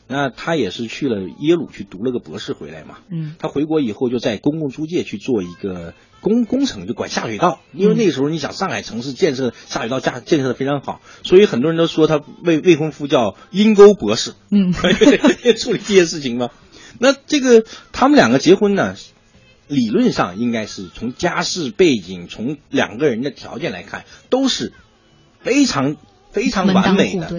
[0.06, 2.98] 那他也是去了耶鲁去读了个博士回来嘛。
[3.10, 7.60] 嗯他回国以后就在公共租界去做一个工工程，就管下水道。
[7.72, 14.34] 因为那个时候你想上海城市建设下水道架建设的非常好，所以很多人都说他未未婚夫叫阴沟博士。
[14.50, 14.74] 嗯
[15.56, 16.50] 处理这些事情吗？
[16.98, 18.96] 那这个他们两个结婚呢，
[19.68, 24.72] 理论上应该是从家世背景、从两个人的条件来看，都是
[25.40, 25.96] 非常
[26.32, 27.30] 非常完美的。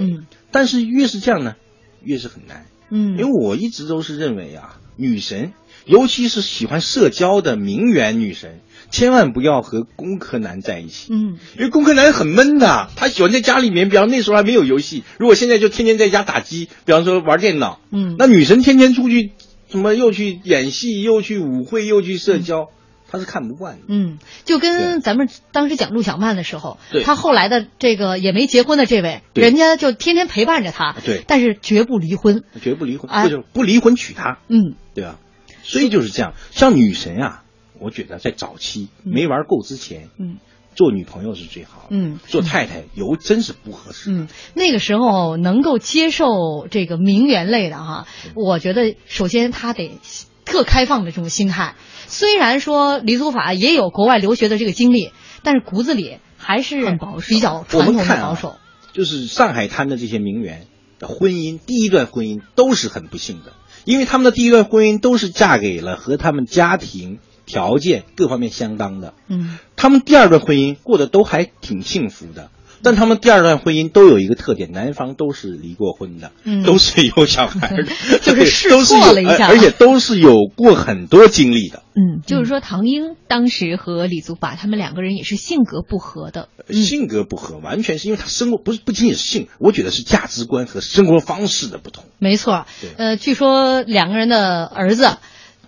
[0.51, 1.55] 但是越是这样呢，
[2.03, 2.65] 越是很难。
[2.89, 5.53] 嗯，因为我一直都是认为啊，女神，
[5.85, 8.59] 尤其是喜欢社交的名媛女神，
[8.91, 11.11] 千万不要和工科男在一起。
[11.11, 19.31] 嗯因为工科男很闷的，他喜欢在家里面，比方那时候还没有游戏，如果现在就天天在家打机，比方说玩电脑，嗯，那女神天天出去，
[19.69, 22.69] 什么又去演戏，又去舞会，又去社交，
[23.09, 23.81] 他是看不惯的。
[23.87, 31.23] 嗯，就跟咱们当时讲陆小曼的时候对，他后来的这个也没结婚的这位，人家就天天陪伴着他，对。
[31.27, 32.43] 但是绝不离婚。
[32.61, 34.75] 绝不离婚，就不离婚娶她，嗯。
[34.93, 35.19] 对吧？
[35.63, 37.43] 所以就是这样，像女神啊，
[37.79, 39.11] 我觉得在早期嗯。
[39.13, 40.37] 没玩够之前，嗯
[40.75, 44.11] 做女朋友是最好的，嗯做太太尤真是不合适。
[44.11, 46.25] 嗯，那个时候能够接受
[46.69, 49.97] 这个名媛类的哈，我觉得首先他得
[50.43, 51.75] 特开放的这种心态。
[52.07, 55.11] 虽然说李祖法也有国外留学的这个经历，
[55.41, 58.55] 但是骨子里还是很保守比较我传统的们看啊保守。
[58.93, 60.67] 就是上海滩的这些名媛
[60.99, 63.53] 的婚姻，第一段婚姻都是很不幸的，
[63.85, 72.49] 因为他们的第一段婚姻都是嫁给了和他们家庭条件各方面相当的，嗯他们第二段婚姻过得都还挺幸福的。
[72.83, 77.83] 但他们第二段婚姻都有一个特点，男方都是离过婚的，嗯都是有小孩的，
[78.21, 81.81] 就是试对都是有错了一下而而且都是有过很多经历的。
[81.95, 86.49] 嗯，就是说，唐英当时和李祖法他们两个人也是性格不合的。
[86.69, 92.03] 性格不合，完全是因为他生活不是不仅仅是性，我觉得是价值观和生活方式的不同。
[92.19, 92.67] 没错。
[92.97, 95.17] 呃，据说两个人的儿子，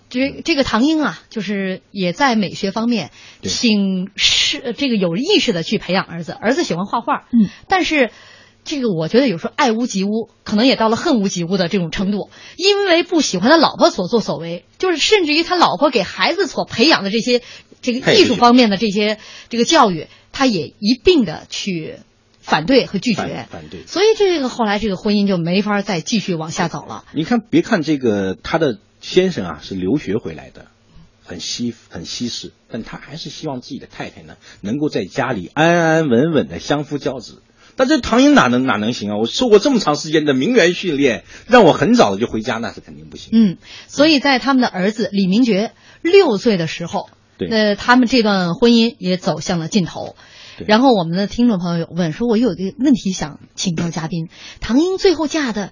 [0.09, 6.31] 这这个唐英啊，就是也在美学方面对挺是这个有意识的去培养儿子。
[6.31, 8.11] 儿子喜欢画画，嗯，但是。
[8.69, 17.41] 这个我觉得有时候爱屋及乌，可能也到了恨屋及乌的这种程度，因为不喜欢他老婆所作所为，就是甚至于他老婆给孩子所培养的这些
[17.81, 21.99] 这个艺术方面的这些这个教育，他也一并的去
[22.41, 23.47] 反对和拒绝反。
[23.49, 23.85] 反对。
[23.87, 27.05] 所以这个后来这个婚姻就没法再继续往下走了。
[27.13, 30.65] 你看，别看这个他的先生啊是留学回来的，
[31.23, 37.41] 很西很西式，但他还是希望自己的太太呢能够在家里安安稳稳的相夫教子。
[37.77, 39.17] 但这唐英哪能哪能行啊？
[39.17, 43.29] 我受过这么长时间的名媛训练，让我很早的就回家，那是肯定不行。
[43.31, 50.17] 嗯，所以在他们的儿子李明觉六岁的时候，对那他们这段婚姻也走向了尽头。
[50.57, 54.27] 对然后我们的听众朋友有问说，我有一个问题想请教嘉宾，
[54.59, 55.71] 唐英最后嫁的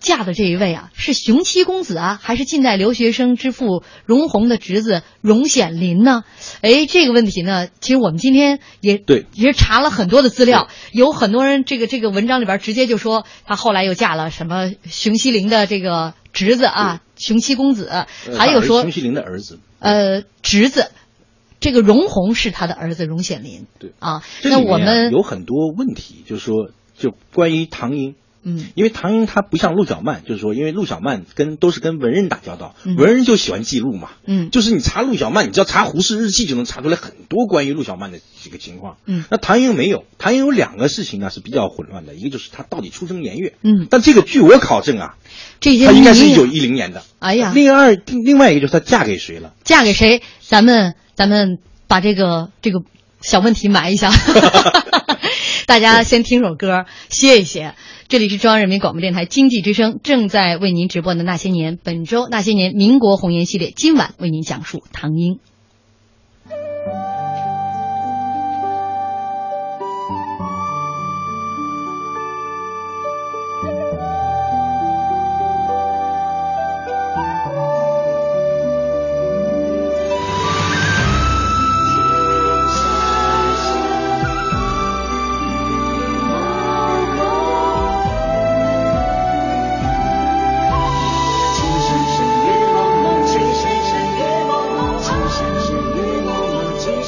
[0.00, 6.24] 嫁的这一位啊，是雄七公子啊，还是近代留学生之父荣闳的侄子荣显林呢？
[6.62, 9.26] 哎，这个问题呢，其实我们今天也对。
[9.34, 20.90] 也是查了很多的资料，有很多人这个这个文章里边直接就说他后来又嫁了什么熊希龄的这个侄子啊，熊七公子，呃还有说熊希龄的儿子，呃侄子，
[21.60, 23.92] 这个荣闳是他的儿子荣显林，对。
[23.98, 34.10] 啊，那我们有很多问题，就是说，就关于唐英嗯因为唐英他不像陆小曼，就是说，因为陆小曼跟都是跟文人打交道，嗯文人就喜欢记录嘛。
[34.26, 38.96] 嗯就是你查陆小曼，你只要查胡适日记就能查出来很多关于陆小曼的这个情况。
[39.06, 43.54] 嗯那唐英没有，唐英有两个事情呢是比较混乱的，一个就是他到底出生年月。
[43.62, 45.16] 嗯，但这个据我考证啊，
[45.60, 47.02] 这些他应该是一九一零年的。
[47.18, 49.52] 哎呀，另二另外一个就是她嫁给谁了。
[49.64, 50.22] 嫁给谁？
[50.40, 52.80] 咱们咱们把这个这个
[53.20, 54.10] 小问题埋一下。
[55.70, 57.76] 大家先听首歌歇一歇。
[58.08, 65.38] 这里是中央人民广播电台经济之声正在为您直播的《那些年》，本周《那些年》民国红颜系列，今晚为您讲述唐英。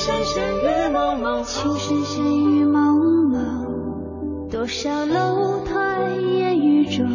[0.05, 2.99] 深深雨蒙蒙，情深深雨蒙
[3.31, 7.07] 蒙，多少楼台烟雨中，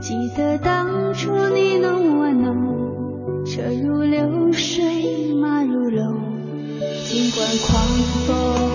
[0.00, 6.20] 记得当初你侬我侬，车如流水马如龙，
[7.04, 7.86] 尽管狂
[8.26, 8.71] 风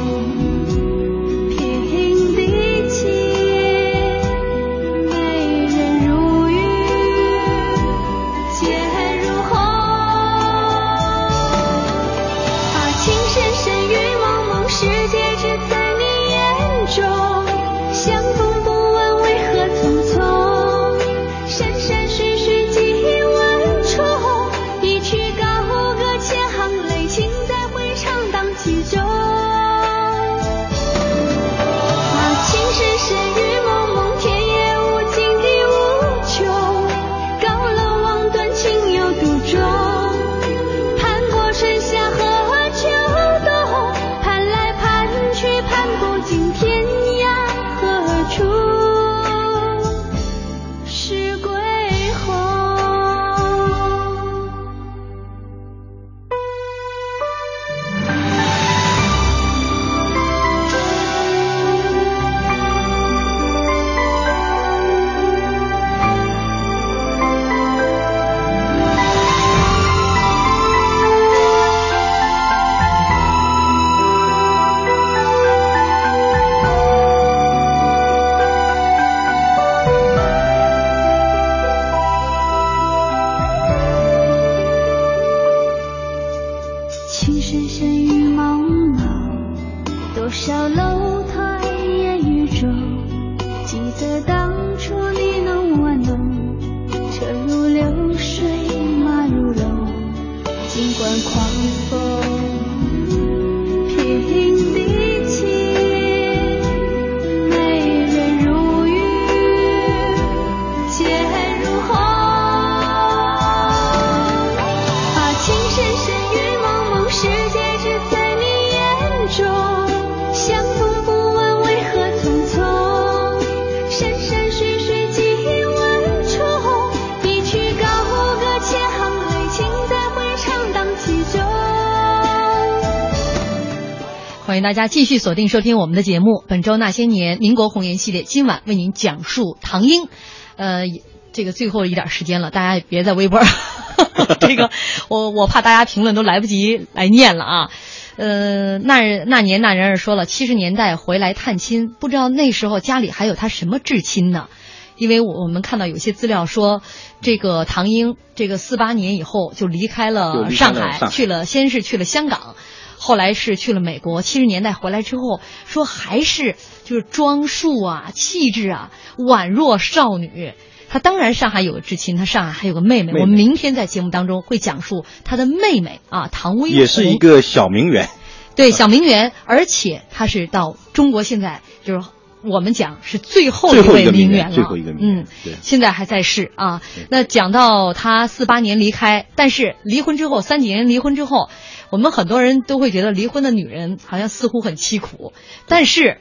[134.67, 136.43] 大家继续锁定收听我们的节目。
[136.45, 140.09] 本周那些年民国红颜系列，今晚为您讲述唐英。
[140.57, 140.83] 呃，
[141.31, 143.39] 这个最后一点时间了，大家也别在微博，
[144.41, 144.69] 这个
[145.07, 147.71] 我我怕大家评论都来不及来念了啊。
[148.17, 154.49] 呃，那那年那人儿说了，七十年代回来探亲，不知道那时候家里还有他什么至亲呢？
[154.97, 156.81] 因为我我们看到有些资料说，
[157.21, 162.55] 这个唐英这个四八年以后就离开了上海，了上海去了先是去了香港，
[162.97, 164.21] 后来是去了美国。
[164.21, 170.53] 七十年代回来之后，说还是就是装束啊、气质啊，宛若少女。
[170.89, 173.11] 她当然上海有个至亲，她上海还有个妹妹。
[173.11, 178.07] 妹妹我们明天在节目当中会讲述她的妹妹啊，唐薇也是一个小名媛。
[178.55, 182.07] 对小名媛，而且她是到中国现在就是
[182.41, 186.81] 我们讲是最后一位名媛了，最后一个名媛嗯对，现在还在世啊。
[187.09, 191.49] 那讲到她四八年离开，但是离婚之后，三几年离婚之后，
[191.89, 195.33] 我们很多人都会觉得离婚的女人好像似乎很凄苦，
[195.67, 196.17] 但是。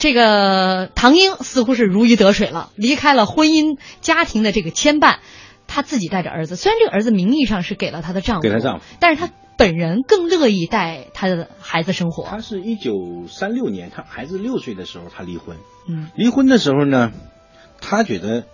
[0.00, 5.16] 这个唐英似乎是如鱼得水了，离开了婚姻家庭的这个牵绊，
[5.66, 6.54] 她自己带着儿子。
[6.54, 12.22] 虽然这个儿子名义上是给了她的丈夫，给她丈夫，但是她本人更乐意带她的孩子生活。
[12.28, 15.56] 她是一九三六年，她孩子六岁的时候，她离婚。
[15.88, 17.10] 嗯离婚的时候呢，
[17.80, 18.44] 她觉得，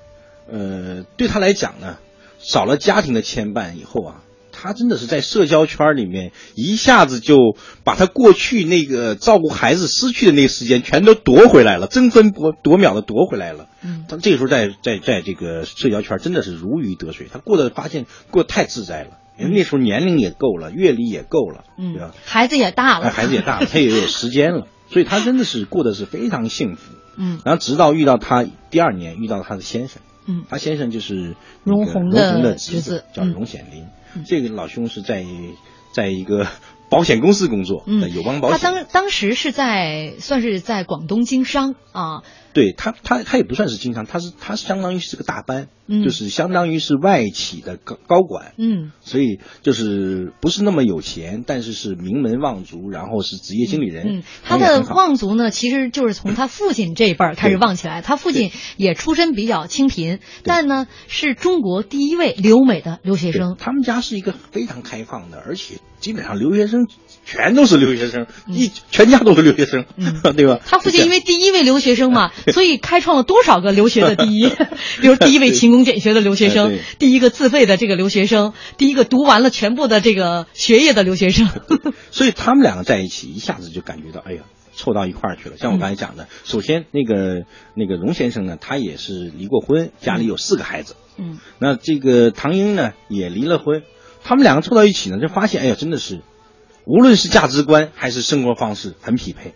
[0.50, 1.98] 呃，对她来讲呢，
[2.38, 4.22] 少了家庭的牵绊以后啊，
[4.64, 7.36] 他真的是在社交圈里面一下子就
[7.84, 13.66] 把他过去那个照顾孩子失去的那个时间全都夺回来了，争分夺夺秒的夺回来了。
[13.82, 14.06] 嗯。
[14.08, 22.12] 他这个时候在在在这个社交圈真的是如鱼得水，他过得发现过得太自在了，因为那时候年龄也够了，阅历也够了，对吧？
[22.14, 26.94] 嗯？，孩子也大哎了，孩子也大了， 他也有时间了，所以他真的是过得是非常幸福。
[27.18, 27.38] 嗯。
[27.44, 30.44] 然后直到遇到他第二年遇到他的先生，嗯。
[30.48, 32.80] 他先生就是荣红鸿的侄子。
[32.80, 33.32] 子，叫嗯。
[33.34, 33.84] 荣显林。
[34.26, 35.24] 这个老兄是在
[35.92, 36.46] 在一个
[36.88, 38.70] 保险公司工作，嗯友邦保险他。
[38.70, 46.05] 当当时是在算是在广东经商啊，对他，他他也不算是经商，他是他相当于是个大班，嗯。
[46.05, 48.93] 就是相当于是外企的高高管，嗯。
[49.01, 54.05] 所以就是不是那么有钱，但是是名门望族，然后是职业经理人。
[54.07, 58.03] 嗯，他的望族呢，其实就是从他父亲这一辈儿开始望起来。
[58.03, 63.57] 他父亲也出身比较清贫，但呢是中国第一位留美的留学生。
[63.59, 66.87] 他们家是一个非常开放的，而且基本上留学生
[67.24, 70.14] 全都是留学生，一全家都是留学生，嗯。
[70.35, 70.59] 对吧？
[70.66, 74.49] 他父亲因为第一位留学生嘛， 所以开创了多少个留学的第一，
[75.01, 81.49] 比如第一位勤工俭学的留学生哎，第一个自费的这个留学生，第一个读完了全部的这个学业的留学生。
[82.11, 84.43] 所以他们两个在一起，一下子就感觉到，哎呀，
[84.75, 85.57] 凑到一块儿去了。
[85.59, 87.45] 像我刚才讲的，首先那个
[87.75, 90.95] 那个荣先生呢，他也是离过婚，家里有四个孩子。
[91.16, 93.83] 嗯那这个唐英呢，也离了婚。
[94.22, 96.22] 他们两个凑到一起呢，就发现，哎呀，真的是，
[96.87, 99.55] 无论是价值观还是生活方式很匹配。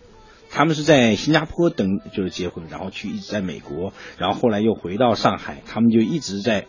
[0.51, 6.65] 他们是在新加坡等就是结婚，然后去一直在美国，然后后来又回到上海，他们就一直在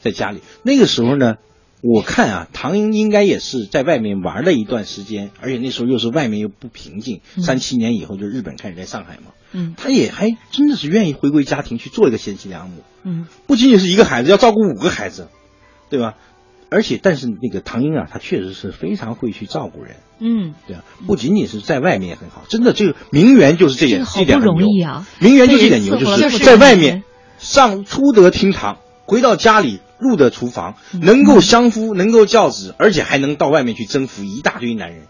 [0.00, 0.40] 在家里。
[0.62, 1.36] 那个时候呢，
[1.82, 7.20] 我看啊，唐英应该也是在外面玩了一段时间，而且那时候又是外面又不平静。
[7.36, 12.82] 嗯三七年以后，就日本开始在上海嘛，嗯他也还真的是愿意回归家庭去做一个贤妻良母。
[13.02, 15.28] 嗯不仅仅是一个孩子，要照顾五个孩子，
[15.90, 16.14] 对吧？
[16.74, 24.82] 而且，但是那个唐英啊，他确实是非常会去照顾人，嗯，对啊，不仅仅是在外面也很好，真的这个名媛就是这点，这点很牛不容易。
[24.82, 25.06] 啊。
[25.20, 27.04] 名媛就是这点牛，就是在外面
[27.38, 35.06] 上出得厅堂，回到家里入得厨房，嗯能够相夫，能够教子，而且还能到外面去征服一大堆男人，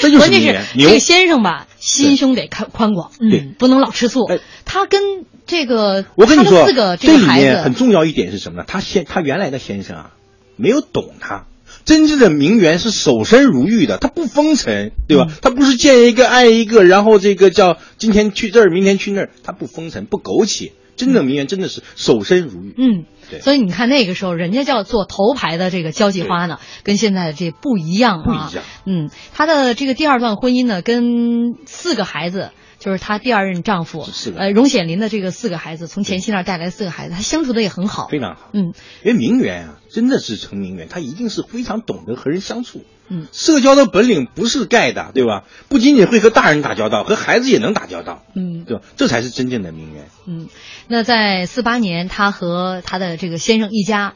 [0.00, 0.98] 这就是关键是名媛这个。
[0.98, 4.40] 先生吧，心胸得宽宽广，对嗯，不能老吃醋哎。
[4.64, 6.66] 他跟这个我跟你说，
[6.96, 8.64] 这里面很，重要一点是什么呢？
[8.66, 10.10] 他先他原来的先生啊，
[10.56, 11.46] 没有懂他。
[11.84, 15.26] 真正的名媛是守身如玉的，她不风尘，对吧？
[15.28, 20.72] 嗯他不是见一个爱一个，然后这个叫今天去这儿，明天去那儿，她不风尘，不苟且。
[20.96, 22.72] 真正的名媛真的是守身如玉。
[22.78, 28.24] 嗯对，所以你看那个时候，人家叫做头牌的这个交际花呢，跟现在的这不一样啊。
[28.24, 28.64] 不一样。
[28.86, 38.06] 嗯，她的这个第二段婚姻呢，跟四个孩子，就是她第二任丈夫呃荣显林的这个四个孩子，从前妻那儿带来四个孩子，她相处的也很好。
[38.08, 38.50] 非常好。
[38.52, 42.84] 嗯因为名媛啊，真的是成名媛，她一定是非常懂得和人相处。
[43.08, 45.44] 嗯，社交的本领不是盖的，对吧？
[45.68, 48.82] 不仅仅会和大人打交道，和孩子也能打交道，嗯对吧？
[48.96, 50.06] 这才是真正的名媛。
[50.26, 50.48] 嗯，
[50.88, 54.14] 那在四八年，她和她的这个先生一家，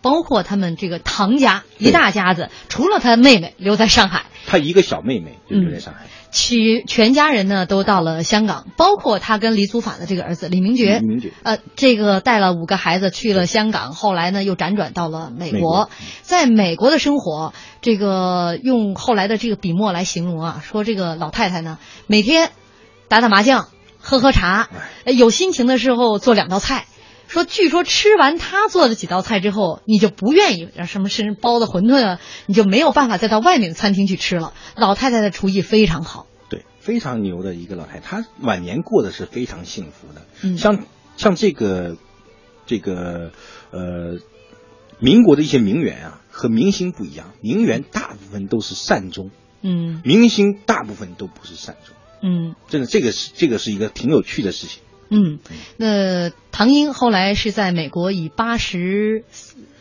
[0.00, 6.06] 包括他们这个唐家一大家子，除了她妹妹留在上海，她一个小妹妹就留在上海。
[6.30, 15.90] 其全家人呢都到了香港，包括他跟李祖法的这个儿子李明觉，李明觉呃，这个带了五个孩子去了香港，后来呢又辗转到了美国，美国
[16.22, 22.50] 在美国的生活，这个用后来的这个笔墨来形容啊，说这个老太太呢每天
[23.08, 23.68] 打打麻将，
[24.00, 24.68] 喝喝茶，
[25.04, 26.86] 呃有心情的时候做两道菜。
[27.28, 34.54] 说，据说吃完他做的几道菜之后，你就不愿意让什么是包的馄饨啊，你就没有办法再到外面的餐厅去吃了。
[34.76, 36.26] 老太太的厨艺非常好。
[36.48, 40.22] 对，非常牛的一个老太太，她晚年过得是非常幸福的。
[40.42, 40.84] 嗯像
[41.16, 41.96] 像这个
[42.66, 43.32] 这个
[43.70, 44.18] 呃，
[44.98, 49.30] 民国的一些名媛啊，和明星不一样，名媛大部分都是善终，
[49.62, 51.94] 嗯明星大部分都不是善终。
[52.22, 54.82] 嗯真的，这个是这个是一个挺有趣的事情。
[55.08, 55.38] 嗯，
[55.76, 59.24] 那唐英后来是在美国以八十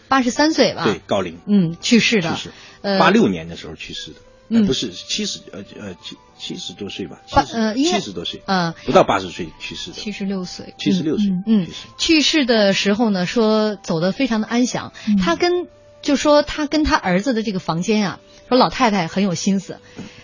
[0.08, 1.40] 八十三岁吧，对，，高龄。
[1.48, 2.50] 嗯，去世的，去世，
[2.82, 4.18] 呃，八六年的时候去世的，
[4.50, 9.96] 呃嗯不是七十呃呃七七十多岁吧，七八十呃七十多岁，呃，不到八十岁去世的。
[9.96, 11.68] 七十六岁，76岁嗯嗯。
[11.98, 12.46] 去世。
[12.46, 14.94] 的时候呢，说走的非常的安详。
[15.08, 15.18] 嗯。
[15.18, 15.68] 他跟
[16.04, 19.80] 就说他跟他儿子的这个房间啊，说老太太很有心思，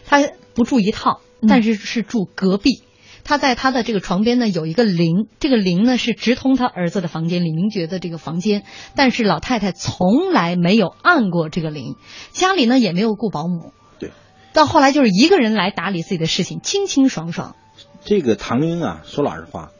[0.06, 0.22] 他
[0.54, 1.48] 不住一套，嗯。
[1.50, 2.84] 但是是住隔壁。
[3.24, 8.64] 他在他的这个床边呢有一个铃，这个铃呢是直通他儿子的房间李明觉的这个房间，
[8.96, 11.96] 但是老太太从来没有按过这个铃，
[12.32, 13.74] 家里呢也没有雇保姆。
[14.00, 14.12] 对，
[14.54, 17.56] 到后来就是一个人来打理自己的事情，清清爽爽。
[18.04, 19.72] 这个唐英啊，说老实话，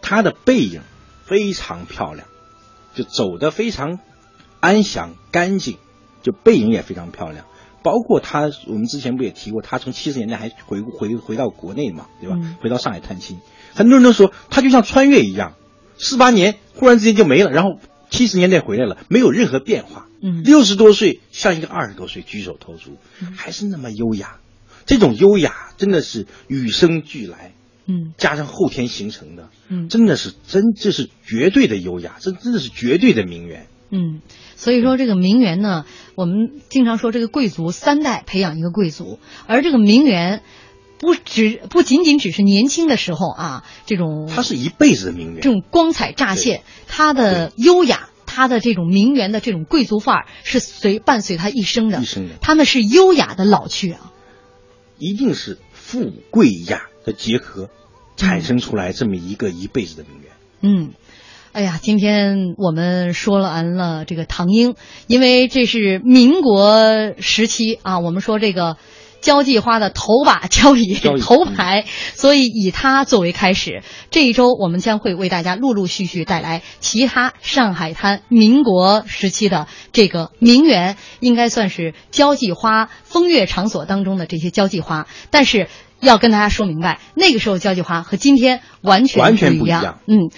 [0.00, 0.82] 她的背影
[1.24, 2.26] 非常漂亮，
[2.94, 3.98] 就走得非常
[4.60, 5.76] 安详干净，
[6.22, 7.44] 就背影也非常漂亮。
[7.82, 12.36] 包括他，我们之前不也提过，他从七十年代还回回回到国内嘛，对吧？
[12.38, 13.38] 嗯回到上海探亲，
[13.74, 15.54] 很多人都说他就像穿越一样，
[15.98, 17.78] 四八年忽然之间就没了，然后
[18.10, 20.06] 七十年代回来了，没有任何变化。
[20.22, 22.98] 嗯六十多岁像一个二十多岁举手投足，
[23.36, 24.36] 还是那么优雅。
[24.84, 27.52] 这种优雅真的是与生俱来，
[27.86, 33.66] 嗯加上后天形成的，嗯真的是真这是绝对的优雅，这真的是绝对的名媛。
[33.90, 34.20] 嗯，
[34.60, 40.42] 所以说这个名媛呢，我们经常说这个贵族三代培养一个贵族，而这个名媛
[40.98, 45.40] 不只不仅仅只是年轻的时候啊，这种她是一辈子的名媛。
[45.40, 54.12] 这种光彩乍现，她的优雅，她的这种名媛的这种贵族范儿是随伴随她一生的，一生的他们是优雅的老去啊。
[54.98, 57.70] 一定是富贵雅的结合，
[58.18, 60.30] 产生出来这么一个一辈子的名媛。
[60.60, 60.92] 嗯，
[61.52, 64.76] 哎呀，今天我们说完了这个唐英，
[65.08, 68.76] 因为这是民国时期啊，我们说这个。
[69.20, 71.84] 交际花的头把交椅头牌，
[72.14, 73.82] 所以以它作为开始。
[74.10, 85.06] 这一周我们将会为大家陆陆续续带来其他上海滩民国时期的这个名媛，应该算是交际花风月场所当中的这些交际花。
[85.28, 85.68] 但是
[86.00, 89.58] 要跟大家说明白，那个时候交际花和今天完全完全。
[89.58, 90.30] 不一样嗯。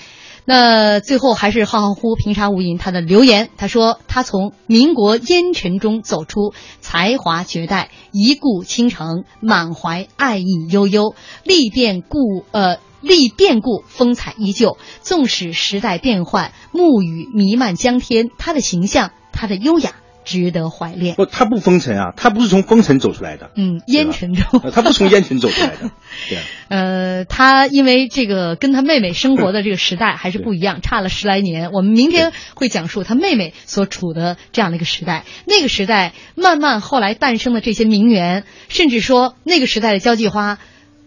[0.44, 11.14] 那最后还是浩浩乎平沙无垠他的留言，他说他从民国烟尘中走出，才华绝代，一顾倾城，满怀爱意悠悠，
[11.44, 14.78] 历变故呃历变故，风采依旧。
[15.00, 19.92] 纵使时代变幻，暮雨弥漫江天，他的形象，他的优雅，
[20.24, 21.14] 值得怀恋。
[21.14, 25.90] 不，他不风尘啊，他不是从风尘走出来的，嗯，烟尘中，呃她不是从烟尘走出来的，
[26.28, 26.42] 对啊。
[26.68, 31.70] 呃，他因为这个跟他妹妹生活的这个时代 还是不一样，差了十来年。
[31.72, 35.24] 我们明天会讲述他妹妹所处的这样的一个时代。
[35.44, 40.58] 那个时代慢慢后来诞生的这些名媛，甚至说那个时代的交际花，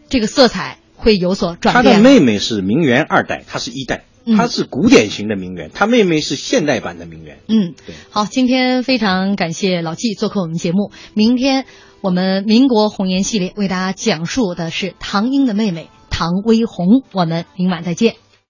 [0.10, 1.96] 这个色彩会有所转她变。
[1.96, 7.40] 的妹妹是名媛二代，他是一代，嗯她是古典型的名媛，她妹妹是现代版的名媛。
[7.48, 7.76] 嗯，
[8.10, 10.92] 好，今天非常感谢老纪做客我们节目。
[11.14, 11.66] 明天
[12.02, 18.16] 我们民国红颜系列为大家讲述的是唐英的妹妹唐薇红，我们明晚再见。